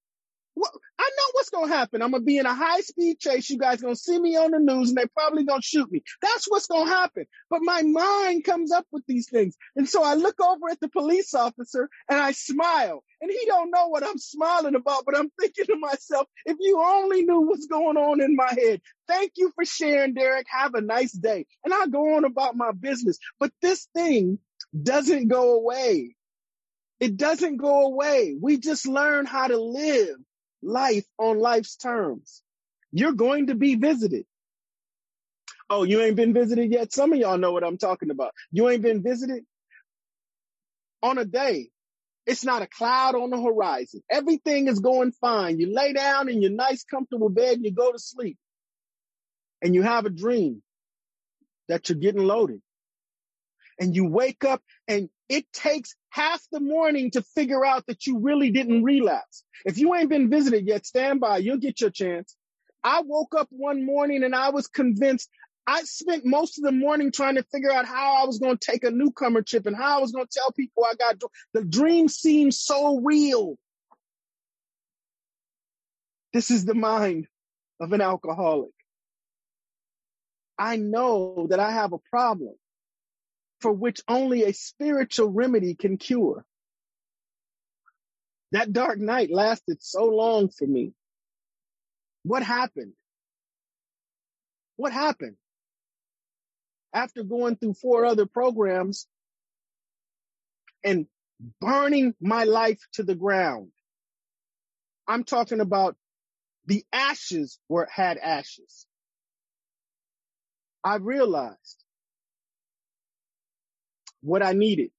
[0.66, 2.02] I know what's gonna happen.
[2.02, 3.50] I'm gonna be in a high speed chase.
[3.50, 6.04] You guys gonna see me on the news, and they're probably gonna shoot me.
[6.22, 7.26] That's what's gonna happen.
[7.50, 10.90] But my mind comes up with these things, and so I look over at the
[10.90, 15.06] police officer and I smile, and he don't know what I'm smiling about.
[15.06, 18.82] But I'm thinking to myself, if you only knew what's going on in my head.
[19.08, 20.48] Thank you for sharing, Derek.
[20.50, 23.18] Have a nice day, and I go on about my business.
[23.40, 24.40] But this thing
[24.84, 26.16] doesn't go away.
[27.00, 28.36] It doesn't go away.
[28.40, 30.18] We just learn how to live
[30.68, 32.44] life on life's terms.
[32.92, 34.26] You're going to be visited.
[35.70, 36.94] Oh, you ain't been visited yet?
[36.94, 38.32] Some of y'all know what I'm talking about.
[38.52, 39.44] You ain't been visited
[41.02, 41.70] on a day.
[42.26, 44.02] It's not a cloud on the horizon.
[44.10, 45.60] Everything is going fine.
[45.60, 48.38] You lay down in your nice, comfortable bed and you go to sleep
[49.62, 50.62] and you have a dream
[51.70, 52.62] that you're getting loaded
[53.80, 58.18] and you wake up and it takes half the morning to figure out that you
[58.18, 59.44] really didn't relapse.
[59.66, 61.38] If you ain't been visited yet, stand by.
[61.38, 62.36] You'll get your chance.
[62.84, 65.30] I woke up one morning and I was convinced
[65.68, 68.72] I spent most of the morning trying to figure out how I was going to
[68.72, 71.22] take a newcomer chip and how I was going to tell people I got
[71.54, 73.56] the dream seemed so real.
[76.34, 77.28] This is the mind
[77.80, 78.72] of an alcoholic.
[80.58, 82.56] I know that I have a problem
[83.62, 86.46] for which only a spiritual remedy can cure.
[88.52, 90.94] That dark night lasted so long for me.
[92.24, 92.94] What happened?
[94.78, 95.36] What happened?
[96.94, 99.08] After going through four other programs
[100.84, 101.08] and
[101.62, 103.72] burning my life to the ground,
[105.08, 105.96] I'm talking about
[106.66, 108.86] the ashes were had ashes.
[110.84, 111.84] I realized
[114.22, 114.92] what I needed.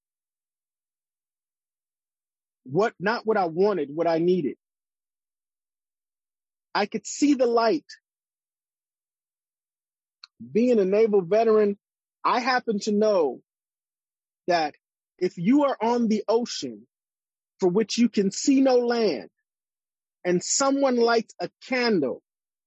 [2.64, 4.57] What, not what I wanted, what I needed.
[6.74, 7.87] I could see the light.
[10.52, 11.78] Being a naval veteran,
[12.24, 13.40] I happen to know
[14.46, 14.74] that
[15.18, 16.87] if you are on the ocean
[17.59, 19.31] for which you can see no land
[20.24, 22.22] and someone lights a candle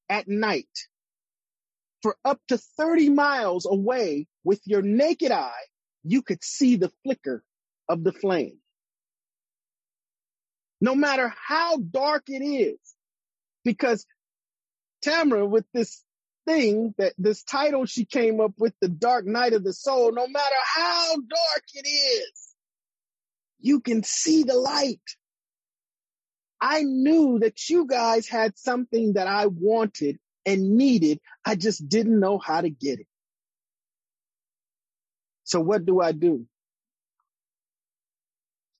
[0.09, 0.67] at night
[2.01, 5.65] for up to 30 miles away with your naked eye,
[6.03, 7.43] you could see the flicker
[7.87, 8.57] of the flame.
[10.79, 12.79] No matter how dark it is,
[13.63, 14.05] because
[15.01, 16.03] Tamara with this
[16.47, 20.27] thing that this title she came up with, the dark night of the soul, no
[20.27, 22.47] matter how dark it is,
[23.59, 24.99] you can see the light.
[26.59, 31.19] I knew that you guys had something that I wanted and needed.
[31.45, 33.07] I just didn't know how to get it.
[35.51, 36.45] So what do I do?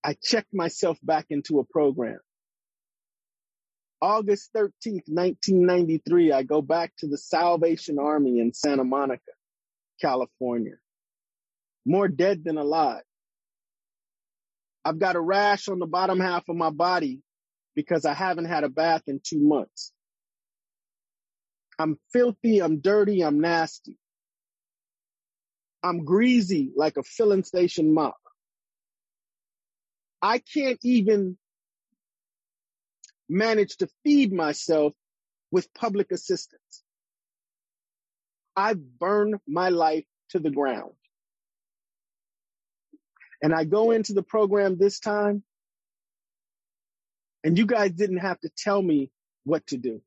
[0.06, 2.20] I check myself back into a program.
[4.02, 9.34] August 13th, 1993, I go back to the Salvation Army in Santa Monica,
[10.00, 10.76] California.
[11.86, 13.04] More dead than alive.
[14.86, 17.20] I've got a rash on the bottom half of my body
[17.76, 19.92] because I haven't had a bath in two months.
[21.78, 23.98] I'm filthy, I'm dirty, I'm nasty.
[25.84, 28.18] I'm greasy like a filling station mop.
[30.22, 31.38] I can't even
[33.28, 34.94] manage to feed myself
[35.52, 36.84] with public assistance.
[38.56, 40.92] I've burned my life to the ground.
[43.42, 45.44] And I go into the program this time,
[47.44, 49.10] and you guys didn't have to tell me
[49.46, 50.02] what to do.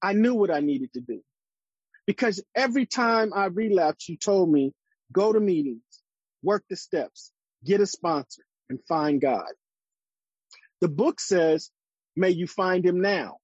[0.00, 1.22] I knew what I needed to do.
[2.06, 4.72] Because every time I relapsed, you told me,
[5.12, 5.82] go to meetings,
[6.42, 7.32] work the steps,
[7.64, 9.50] get a sponsor, and find God.
[10.80, 11.70] The book says,
[12.14, 13.38] may you find him now.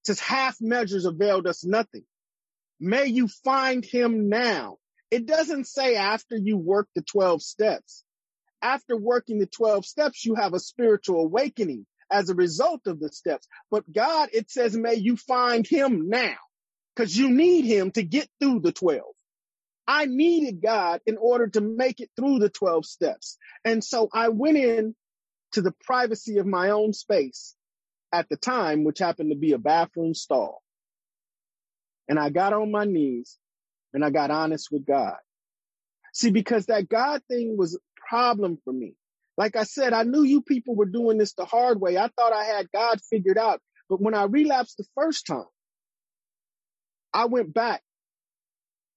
[0.00, 2.04] It says half measures availed us nothing.
[2.78, 4.76] May you find him now.
[5.10, 8.04] It doesn't say after you work the 12 steps.
[8.62, 13.10] After working the 12 steps, you have a spiritual awakening as a result of the
[13.10, 13.46] steps.
[13.70, 16.36] But God, it says, may you find him now
[17.00, 19.00] because you need him to get through the 12.
[19.88, 23.38] I needed God in order to make it through the 12 steps.
[23.64, 24.94] And so I went in
[25.52, 27.56] to the privacy of my own space
[28.12, 30.60] at the time, which happened to be a bathroom stall.
[32.06, 33.38] And I got on my knees
[33.94, 35.16] and I got honest with God.
[36.12, 37.78] See, because that God thing was a
[38.10, 38.92] problem for me.
[39.38, 41.96] Like I said, I knew you people were doing this the hard way.
[41.96, 43.62] I thought I had God figured out.
[43.88, 45.46] But when I relapsed the first time,
[47.14, 47.82] I went back.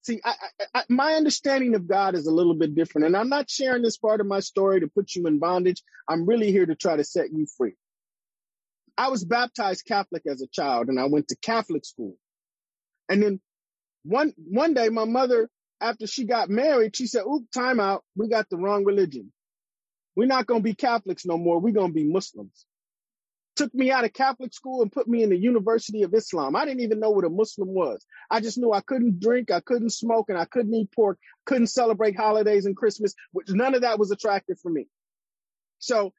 [0.04, 0.36] See, I,
[0.74, 3.08] I, my understanding of God is a little bit different.
[3.08, 5.82] And I'm not sharing this part of my story to put you in bondage.
[6.10, 7.74] I'm really here to try to set you free.
[8.98, 12.16] I was baptized Catholic as a child and I went to Catholic school.
[13.10, 13.42] And then
[14.04, 15.50] one, one day my mother,
[15.82, 18.04] after she got married, she said, oop, time out.
[18.16, 19.32] We got the wrong religion.
[20.16, 21.60] We're not going to be Catholics no more.
[21.60, 22.66] We're going to be Muslims
[23.56, 26.56] took me out of Catholic school and put me in the University of Islam.
[26.56, 28.06] I didn't even know what a Muslim was.
[28.32, 31.68] I just knew I couldn't drink, I couldn't smoke, and I couldn't eat pork, couldn't
[31.68, 34.88] celebrate holidays and Christmas, which none of that was attractive for me.
[35.80, 36.12] So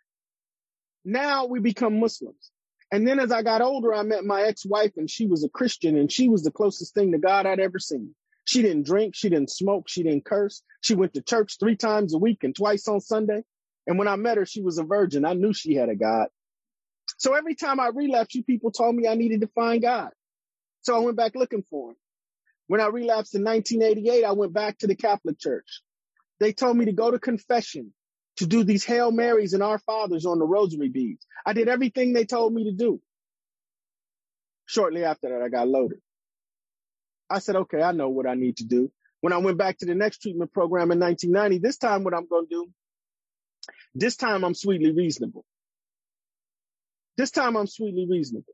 [1.05, 2.53] Now we become Muslims.
[2.93, 5.97] And then as I got older, I met my ex-wife and she was a Christian
[5.99, 8.15] and she was the closest thing to God I'd ever seen.
[8.47, 9.17] She didn't drink.
[9.17, 9.89] She didn't smoke.
[9.89, 10.63] She didn't curse.
[10.83, 13.43] She went to church three times a week and twice on Sunday.
[13.87, 15.25] And when I met her, she was a virgin.
[15.25, 16.29] I knew she had a God.
[17.19, 20.11] So every time I relapsed, you people told me I needed to find God.
[20.83, 21.97] So I went back looking for him.
[22.67, 25.83] When I relapsed in 1988, I went back to the Catholic Church.
[26.41, 27.93] They told me to go to confession,
[28.37, 31.27] to do these Hail Marys and Our Fathers on the rosary beads.
[31.47, 33.01] I did everything they told me to do.
[34.67, 35.99] Shortly after that, I got loaded.
[37.29, 38.91] I said, okay, I know what I need to do.
[39.21, 42.27] When I went back to the next treatment program in 1990, this time what I'm
[42.27, 42.71] going to do,
[43.95, 45.45] this time I'm sweetly reasonable.
[47.17, 48.53] This time I'm sweetly reasonable.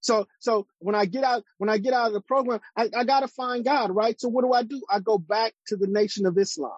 [0.00, 3.04] So, so when I get out, when I get out of the program, I, I
[3.04, 4.18] got to find God, right?
[4.20, 4.82] So what do I do?
[4.90, 6.72] I go back to the nation of Islam.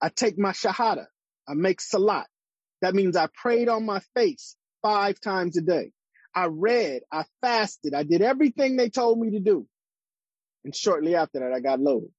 [0.00, 1.06] I take my shahada.
[1.48, 2.26] I make salat.
[2.82, 5.92] That means I prayed on my face five times a day.
[6.34, 9.66] I read, I fasted, I did everything they told me to do.
[10.64, 12.10] And shortly after that, I got loaded.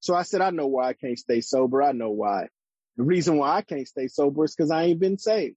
[0.00, 1.82] So I said, I know why I can't stay sober.
[1.82, 2.48] I know why.
[2.96, 5.56] The reason why I can't stay sober is because I ain't been saved.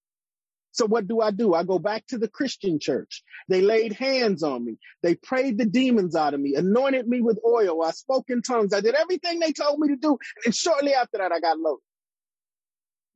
[0.74, 1.54] So what do I do?
[1.54, 3.24] I go back to the Christian church.
[3.48, 4.78] They laid hands on me.
[5.04, 7.84] They prayed the demons out of me, anointed me with oil.
[7.84, 8.74] I spoke in tongues.
[8.74, 10.18] I did everything they told me to do.
[10.46, 11.84] And shortly after that, I got loaded.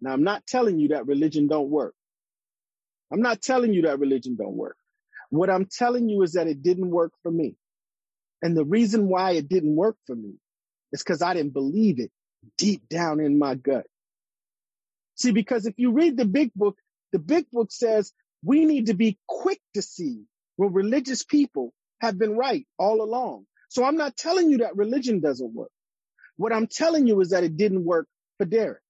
[0.02, 1.96] Now I'm not telling you that religion don't work.
[3.12, 4.78] I'm not telling you that religion don't work.
[5.32, 7.56] What I'm telling you is that it didn't work for me.
[8.44, 10.36] And the reason why it didn't work for me
[10.92, 12.12] is because I didn't believe it
[12.58, 13.88] deep down in my gut.
[15.16, 16.78] See, because if you read the big book,
[17.12, 18.12] the big book says
[18.44, 20.24] we need to be quick to see
[20.56, 23.46] when religious people have been right all along.
[23.70, 25.72] So I'm not telling you that religion doesn't work.
[26.38, 28.82] What I'm telling you is that it didn't work for Derek.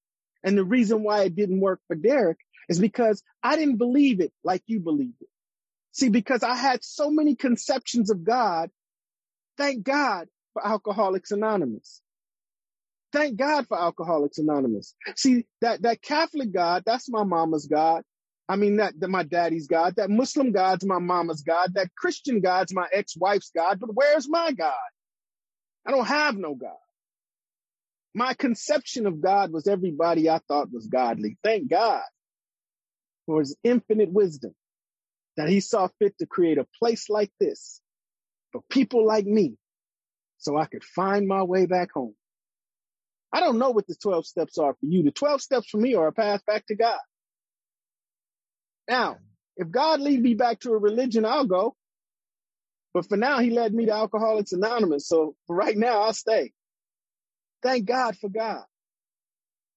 [0.44, 2.38] And the reason why it didn't work for Derek
[2.70, 5.30] is because I didn't believe it like you believed it.
[5.94, 8.70] See, because I had so many conceptions of God.
[9.58, 12.02] Thank God for Alcoholics Anonymous.
[13.18, 14.94] Thank God for Alcoholics Anonymous.
[15.16, 18.04] See, that, that Catholic God, that's my mama's God.
[18.48, 19.96] I mean, that, that my daddy's God.
[19.96, 21.74] That Muslim God's my mama's God.
[21.74, 23.80] That Christian God's my ex-wife's God.
[23.80, 24.76] But where's my God?
[25.84, 26.78] I don't have no God.
[28.14, 31.38] My conception of God was everybody I thought was godly.
[31.44, 32.04] Thank God
[33.26, 34.54] for his infinite wisdom
[35.38, 37.82] that he saw fit to create a place like this
[38.52, 39.56] for people like me
[40.38, 42.14] so I could find my way back home.
[43.34, 45.04] I don't know what the 12 steps are for you.
[45.04, 47.00] The 12 steps for me are a path back to God.
[48.90, 49.18] Now,
[49.58, 51.76] if God lead me back to a religion, I'll go.
[52.94, 55.08] But for now, he led me to Alcoholics Anonymous.
[55.08, 56.52] So for right now, I'll stay.
[57.62, 58.64] Thank God for God.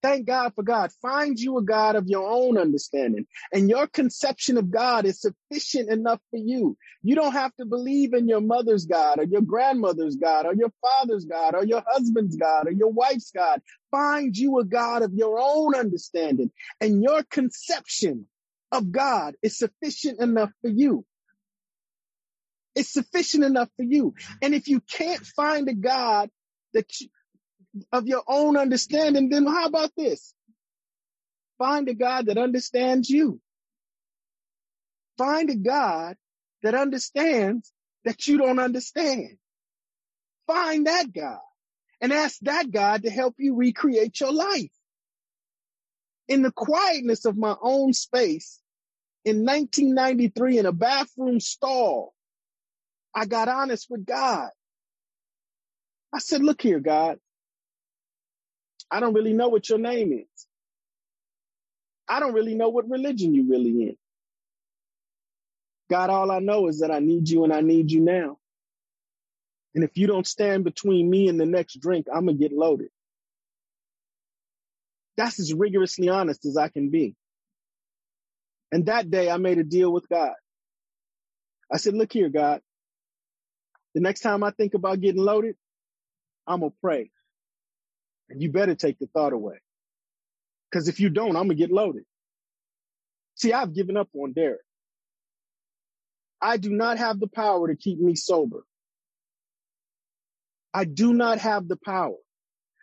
[0.03, 0.91] Thank God for God.
[1.03, 3.27] Find you a God of your own understanding.
[3.53, 6.79] And your conception of God is sufficient enough for you.
[7.03, 10.73] You don't have to believe in your mother's God or your grandmother's God or your
[10.81, 13.61] father's God or your husband's God or your wife's God.
[13.91, 16.51] Find you a God of your own understanding.
[16.81, 18.27] And your conception
[18.73, 21.05] of God is sufficient enough for you.
[22.75, 24.15] It's sufficient enough for you.
[24.41, 26.31] And if you can't find a God
[26.73, 27.09] that you,
[27.93, 30.35] of your own understanding, then how about this?
[31.59, 33.41] Find a God that understands you.
[35.19, 36.17] Find a God
[36.63, 37.73] that understands
[38.05, 39.37] that you don't understand.
[40.47, 41.41] Find that God
[42.01, 44.73] and ask that God to help you recreate your life.
[46.29, 48.61] In the quietness of my own space
[49.25, 52.15] in 1993 in a bathroom stall,
[53.15, 54.49] I got honest with God.
[56.13, 57.19] I said, look here, God,
[58.91, 60.47] I don't really know what your name is.
[62.09, 63.97] I don't really know what religion you really in.
[65.91, 68.39] God, all I know is that I need you and I need you now.
[69.75, 72.53] And if you don't stand between me and the next drink, I'm going to get
[72.57, 72.89] loaded.
[75.17, 77.15] That's as rigorously honest as I can be.
[78.73, 80.35] And that day I made a deal with God.
[81.73, 82.61] I said, look here, God,
[83.95, 85.57] the next time I think about getting loaded,
[86.47, 87.11] I'm going to pray.
[88.31, 89.57] And you better take the thought away.
[90.71, 92.05] Because if you don't, I'm going to get loaded.
[93.37, 94.61] See, I've given up on Derek.
[96.41, 98.65] I do not have the power to keep me sober.
[100.73, 102.17] I do not have the power.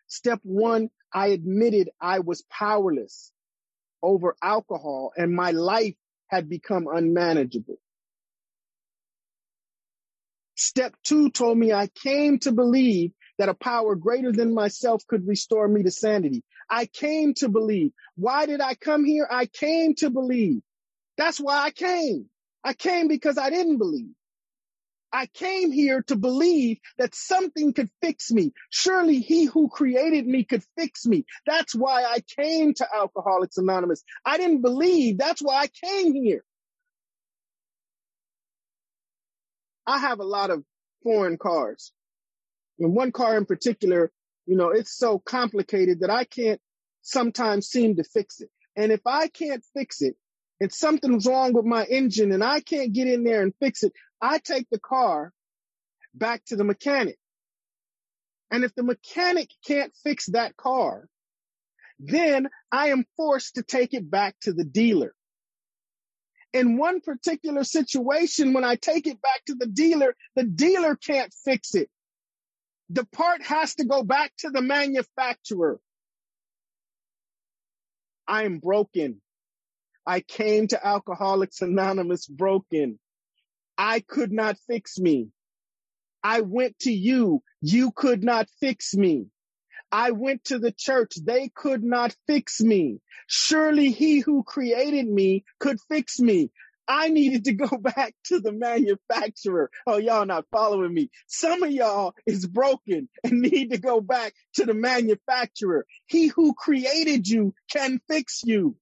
[0.08, 3.32] Step one, I admitted I was powerless
[4.04, 5.95] over alcohol and my life
[6.28, 7.78] had become unmanageable.
[10.56, 15.27] Step two told me I came to believe that a power greater than myself could
[15.27, 16.43] restore me to sanity.
[16.69, 17.91] I came to believe.
[18.15, 19.27] Why did I come here?
[19.29, 20.61] I came to believe.
[21.17, 22.29] That's why I came.
[22.63, 24.11] I came because I didn't believe.
[25.13, 28.51] I came here to believe that something could fix me.
[28.69, 31.25] Surely he who created me could fix me.
[31.45, 34.03] That's why I came to Alcoholics Anonymous.
[34.25, 35.17] I didn't believe.
[35.17, 36.43] That's why I came here.
[39.88, 40.63] I have a lot of
[41.03, 41.93] foreign cars.
[42.80, 44.11] And one car in particular,
[44.45, 46.61] you know, it's so complicated that I can't
[47.01, 48.49] sometimes seem to fix it.
[48.75, 50.15] And if I can't fix it,
[50.59, 53.93] and something's wrong with my engine and I can't get in there and fix it,
[54.21, 55.32] I take the car
[56.13, 57.17] back to the mechanic.
[58.49, 61.07] And if the mechanic can't fix that car,
[61.99, 65.13] then I am forced to take it back to the dealer.
[66.53, 71.34] In one particular situation, when I take it back to the dealer, the dealer can't
[71.45, 71.89] fix it.
[72.89, 75.79] The part has to go back to the manufacturer.
[78.27, 79.21] I am broken.
[80.05, 82.99] I came to Alcoholics Anonymous broken.
[83.77, 85.29] I could not fix me.
[86.23, 87.41] I went to you.
[87.61, 89.27] You could not fix me.
[89.91, 91.15] I went to the church.
[91.15, 92.99] They could not fix me.
[93.27, 96.51] Surely he who created me could fix me.
[96.88, 99.69] I needed to go back to the manufacturer.
[99.85, 101.09] Oh, y'all not following me.
[101.27, 105.85] Some of y'all is broken and need to go back to the manufacturer.
[106.05, 108.75] He who created you can fix you.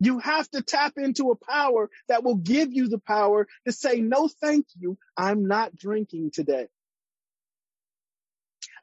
[0.00, 4.00] You have to tap into a power that will give you the power to say,
[4.00, 4.98] no, thank you.
[5.16, 6.66] I'm not drinking today.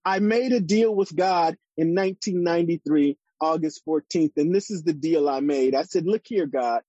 [0.05, 5.27] I made a deal with God in 1993, August 14th, and this is the deal
[5.27, 5.75] I made.
[5.75, 6.83] I said, look here, God.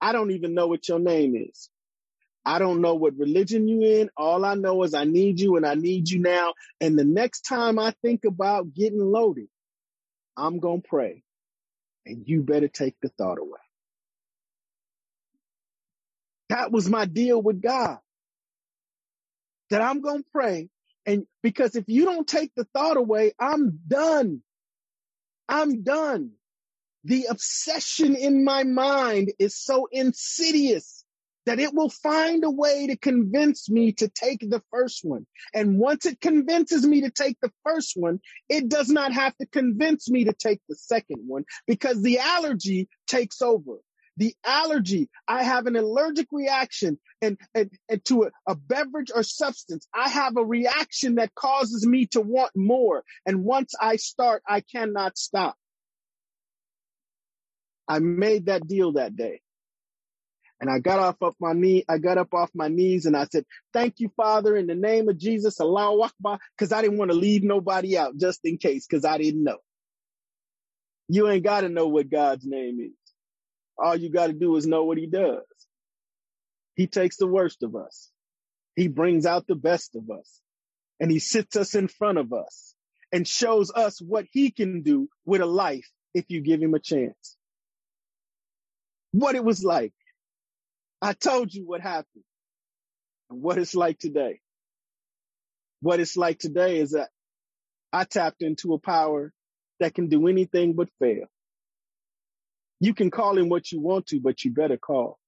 [0.00, 1.70] I don't even know what your name is.
[2.44, 4.10] I don't know what religion you in.
[4.16, 6.54] All I know is I need you and I need you now.
[6.80, 9.48] And the next time I think about getting loaded,
[10.36, 11.22] I'm going to pray
[12.06, 13.60] and you better take the thought away.
[16.48, 17.98] That was my deal with God.
[19.70, 20.68] That I'm going to pray.
[21.06, 24.42] And because if you don't take the thought away, I'm done.
[25.48, 26.32] I'm done.
[27.04, 31.04] The obsession in my mind is so insidious
[31.46, 35.26] that it will find a way to convince me to take the first one.
[35.54, 39.46] And once it convinces me to take the first one, it does not have to
[39.46, 43.78] convince me to take the second one because the allergy takes over.
[44.18, 49.22] The allergy, I have an allergic reaction and, and, and to a, a beverage or
[49.22, 49.88] substance.
[49.94, 53.02] I have a reaction that causes me to want more.
[53.24, 55.56] And once I start, I cannot stop.
[57.90, 59.40] I made that deal that day.
[60.60, 63.24] And I got off up my knee, I got up off my knees and I
[63.24, 67.10] said, thank you, Father, in the name of Jesus, Allahu Akbar, because I didn't want
[67.10, 69.58] to leave nobody out just in case, because I didn't know.
[71.08, 73.12] You ain't got to know what God's name is.
[73.76, 75.42] All you got to do is know what he does.
[76.76, 78.12] He takes the worst of us.
[78.76, 80.40] He brings out the best of us
[81.00, 82.76] and he sits us in front of us
[83.10, 86.78] and shows us what he can do with a life if you give him a
[86.78, 87.36] chance.
[89.12, 89.92] What it was like
[91.02, 92.24] I told you what happened
[93.30, 94.40] and what it's like today.
[95.80, 97.08] What it's like today is that
[97.92, 99.32] I tapped into a power
[99.80, 101.26] that can do anything but fail.
[102.80, 105.18] You can call him what you want to, but you better call.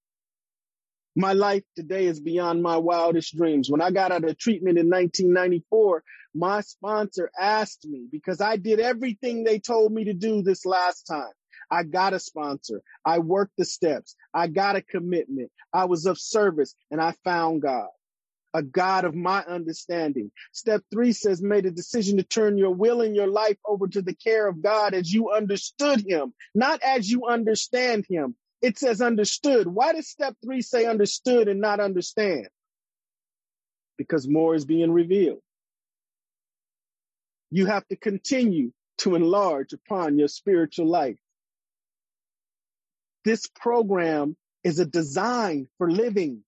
[1.16, 3.70] My life today is beyond my wildest dreams.
[3.70, 6.02] When I got out of treatment in 1994,
[6.34, 11.02] my sponsor asked me because I did everything they told me to do this last
[11.04, 11.32] time.
[11.72, 12.82] I got a sponsor.
[13.02, 14.14] I worked the steps.
[14.34, 15.50] I got a commitment.
[15.72, 17.88] I was of service and I found God,
[18.52, 20.30] a God of my understanding.
[20.52, 24.02] Step three says, made a decision to turn your will and your life over to
[24.02, 28.36] the care of God as you understood him, not as you understand him.
[28.60, 29.66] It says understood.
[29.66, 32.48] Why does step three say understood and not understand?
[33.96, 35.40] Because more is being revealed.
[37.50, 41.18] You have to continue to enlarge upon your spiritual life.
[43.24, 46.42] This program is a design for living.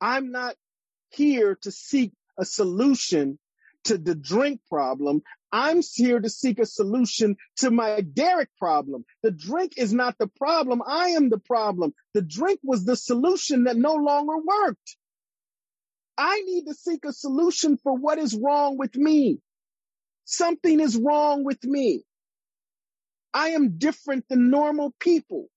[0.00, 0.56] I'm not
[1.10, 3.38] here to seek a solution
[3.84, 5.22] to the drink problem.
[5.52, 9.04] I'm here to seek a solution to my Derek problem.
[9.22, 10.82] The drink is not the problem.
[10.86, 11.94] I am the problem.
[12.12, 14.96] The drink was the solution that no longer worked.
[16.18, 19.38] I need to seek a solution for what is wrong with me.
[20.24, 22.02] Something is wrong with me.
[23.36, 25.48] I am different than normal people.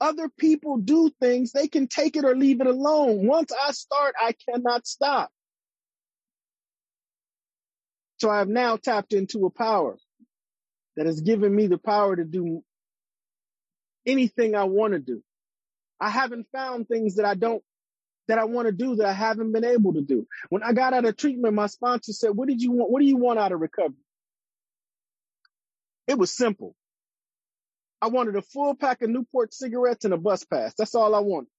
[0.00, 3.26] other people do things, they can take it or leave it alone.
[3.26, 5.32] Once I start, I cannot stop.
[8.18, 9.98] So I have now tapped into a power
[10.96, 12.62] that has given me the power to do
[14.06, 15.22] anything I want to do.
[16.00, 17.62] I haven't found things that I don't
[18.28, 20.26] that I want to do that I haven't been able to do.
[20.50, 22.90] When I got out of treatment, my sponsor said, "What did you want?
[22.90, 24.04] What do you want out of recovery?"
[26.08, 26.76] It was simple.
[28.02, 30.74] I wanted a full pack of Newport cigarettes and a bus pass.
[30.76, 31.50] That's all I wanted.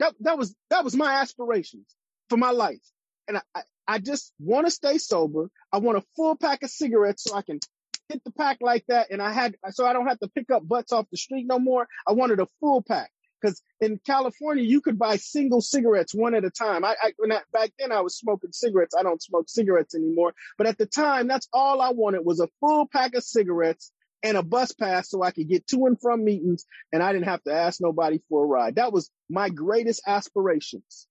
[0.00, 1.86] That that was that was my aspirations
[2.28, 2.82] for my life.
[3.28, 5.48] And I, I, I just want to stay sober.
[5.72, 7.60] I want a full pack of cigarettes so I can
[8.08, 9.12] hit the pack like that.
[9.12, 11.60] And I had so I don't have to pick up butts off the street no
[11.60, 11.86] more.
[12.08, 13.12] I wanted a full pack.
[13.40, 16.84] Because in California, you could buy single cigarettes one at a time.
[16.84, 18.94] I, I, I, back then I was smoking cigarettes.
[18.96, 20.32] I don't smoke cigarettes anymore.
[20.56, 23.90] But at the time, that's all I wanted was a full pack of cigarettes
[24.22, 27.26] and a bus pass so I could get to and from meetings and I didn't
[27.26, 28.76] have to ask nobody for a ride.
[28.76, 31.06] That was my greatest aspirations.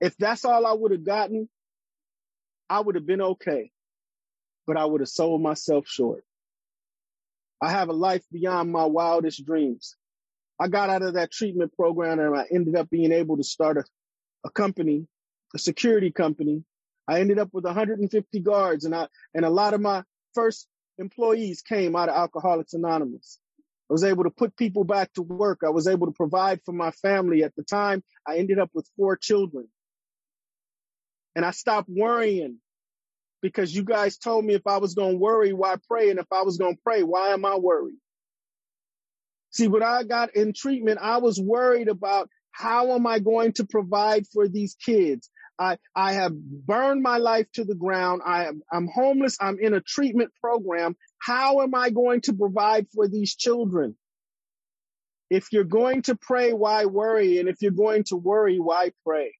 [0.00, 1.48] If that's all I would have gotten,
[2.70, 3.70] I would have been okay,
[4.66, 6.24] but I would have sold myself short.
[7.60, 9.96] I have a life beyond my wildest dreams.
[10.60, 13.78] I got out of that treatment program and I ended up being able to start
[13.78, 13.84] a,
[14.44, 15.06] a company,
[15.54, 16.64] a security company.
[17.08, 20.02] I ended up with 150 guards and I, and a lot of my
[20.34, 20.66] first
[20.98, 23.38] employees came out of Alcoholics Anonymous.
[23.90, 25.60] I was able to put people back to work.
[25.64, 27.42] I was able to provide for my family.
[27.42, 29.68] At the time, I ended up with four children.
[31.34, 32.58] And I stopped worrying
[33.40, 36.10] because you guys told me if I was going to worry, why pray?
[36.10, 37.98] And if I was going to pray, why am I worried?
[39.50, 43.64] See, when I got in treatment, I was worried about how am I going to
[43.64, 45.30] provide for these kids?
[45.58, 48.22] I, I have burned my life to the ground.
[48.24, 49.36] I am, I'm homeless.
[49.40, 50.96] I'm in a treatment program.
[51.18, 53.96] How am I going to provide for these children?
[55.30, 57.38] If you're going to pray, why worry?
[57.38, 59.34] And if you're going to worry, why pray?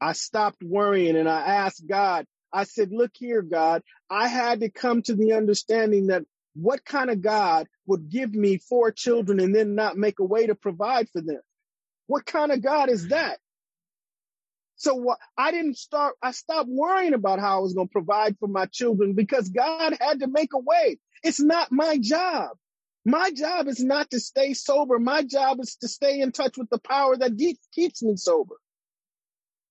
[0.00, 4.70] I stopped worrying and I asked God, I said, look here, God, I had to
[4.70, 9.54] come to the understanding that what kind of God would give me four children and
[9.54, 11.40] then not make a way to provide for them?
[12.06, 13.38] What kind of God is that?
[14.78, 18.38] So what, I didn't start, I stopped worrying about how I was going to provide
[18.38, 20.98] for my children because God had to make a way.
[21.24, 22.50] It's not my job.
[23.04, 25.00] My job is not to stay sober.
[25.00, 28.54] My job is to stay in touch with the power that keeps me sober.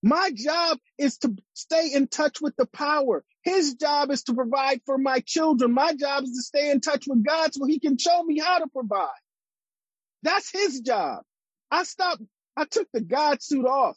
[0.02, 3.24] My job is to stay in touch with the power.
[3.42, 5.72] His job is to provide for my children.
[5.72, 8.58] My job is to stay in touch with God so he can show me how
[8.58, 9.08] to provide.
[10.22, 11.22] That's his job.
[11.70, 12.22] I stopped,
[12.56, 13.96] I took the God suit off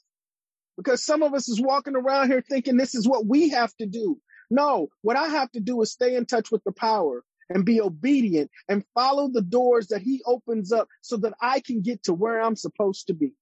[0.84, 3.86] because some of us is walking around here thinking this is what we have to
[3.86, 4.18] do.
[4.50, 7.82] No, what I have to do is stay in touch with the power and be
[7.82, 12.14] obedient and follow the doors that he opens up so that I can get to
[12.14, 13.34] where I'm supposed to be.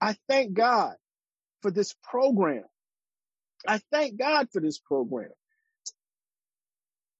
[0.00, 0.94] I thank God
[1.62, 2.64] for this program.
[3.66, 5.30] I thank God for this program.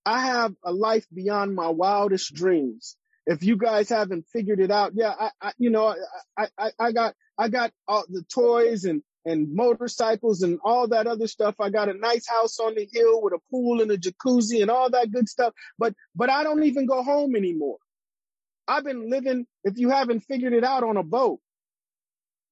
[0.04, 2.96] I have a life beyond my wildest dreams.
[3.26, 5.94] If you guys haven't figured it out, yeah, I, I you know,
[6.36, 11.08] I, I, I got, I got all the toys and, and motorcycles and all that
[11.08, 11.56] other stuff.
[11.60, 14.70] I got a nice house on the hill with a pool and a jacuzzi and
[14.70, 15.52] all that good stuff.
[15.76, 17.78] But, but I don't even go home anymore.
[18.68, 21.40] I've been living, if you haven't figured it out, on a boat.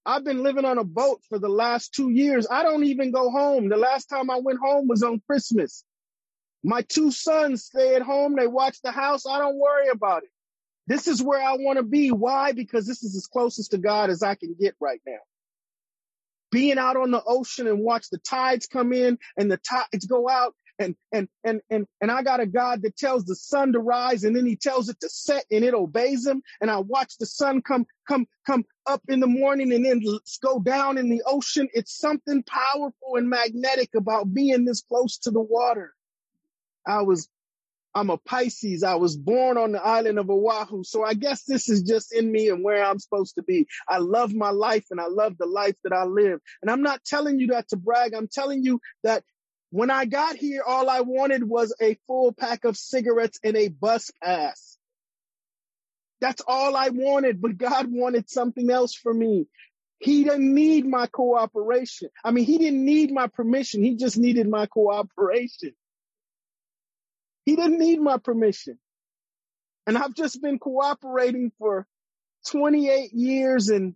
[0.06, 2.46] I've been living on a boat for the last two years.
[2.50, 3.68] I don't even go home.
[3.68, 5.84] The last time I went home was on Christmas.
[6.62, 8.36] My two sons stay at home.
[8.36, 9.26] They watch the house.
[9.26, 10.30] I don't worry about it.
[10.86, 12.10] This is where I want to be.
[12.10, 12.52] Why?
[12.52, 15.18] Because this is as closest to God as I can get right now.
[16.50, 20.28] Being out on the ocean and watch the tides come in and the tides go
[20.28, 23.78] out and and and and and I got a God that tells the sun to
[23.78, 27.16] rise and then he tells it to set and it obeys him and I watch
[27.18, 30.02] the sun come come come up in the morning and then
[30.42, 35.30] go down in the ocean it's something powerful and magnetic about being this close to
[35.30, 35.94] the water
[36.86, 37.28] I was
[37.94, 38.82] I'm a Pisces.
[38.82, 40.82] I was born on the island of Oahu.
[40.84, 43.66] So I guess this is just in me and where I'm supposed to be.
[43.88, 46.40] I love my life and I love the life that I live.
[46.60, 48.14] And I'm not telling you that to brag.
[48.14, 49.22] I'm telling you that
[49.70, 53.68] when I got here, all I wanted was a full pack of cigarettes and a
[53.68, 54.76] bus pass.
[56.20, 59.46] That's all I wanted, but God wanted something else for me.
[59.98, 62.08] He didn't need my cooperation.
[62.24, 63.82] I mean, he didn't need my permission.
[63.82, 65.72] He just needed my cooperation.
[67.44, 68.78] He didn't need my permission.
[69.86, 71.86] And I've just been cooperating for
[72.50, 73.94] 28 years and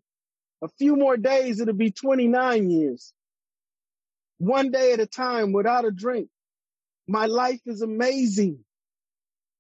[0.62, 3.12] a few more days, it'll be 29 years
[4.38, 6.28] one day at a time without a drink.
[7.06, 8.64] My life is amazing.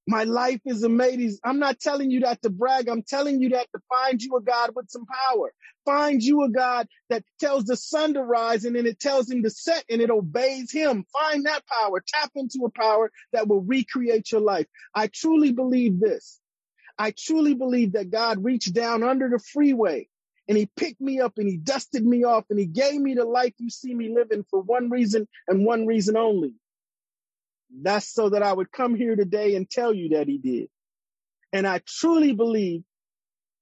[0.08, 1.38] My life is amazing.
[1.44, 2.88] I'm not telling you that to brag.
[2.88, 5.52] I'm telling you that to find you a God with some power.
[5.84, 9.42] Find you a God that tells the sun to rise and then it tells him
[9.42, 11.04] to set and it obeys him.
[11.12, 12.02] Find that power.
[12.08, 14.66] Tap into a power that will recreate your life.
[14.94, 16.40] I truly believe this.
[16.98, 20.08] I truly believe that God reached down under the freeway
[20.48, 23.26] and he picked me up and he dusted me off and he gave me the
[23.26, 26.54] life you see me living for one reason and one reason only
[27.70, 30.68] that's so that I would come here today and tell you that he did.
[31.52, 32.82] And I truly believe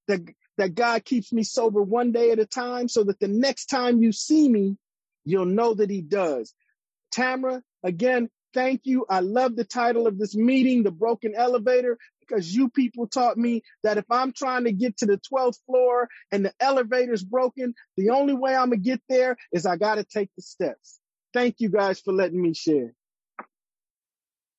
[0.09, 0.20] that,
[0.59, 4.02] that God keeps me sober one day at a time so that the next time
[4.02, 4.76] you see me,
[5.24, 6.54] you'll know that he does.
[7.11, 9.07] Tamara, again, thank you.
[9.09, 13.62] I love the title of this meeting, The Broken Elevator, because you people taught me
[13.82, 18.11] that if I'm trying to get to the 12th floor and the elevator's broken, the
[18.11, 20.98] only way I'm going to get there is I got to take the steps.
[21.32, 22.94] Thank you guys for letting me share.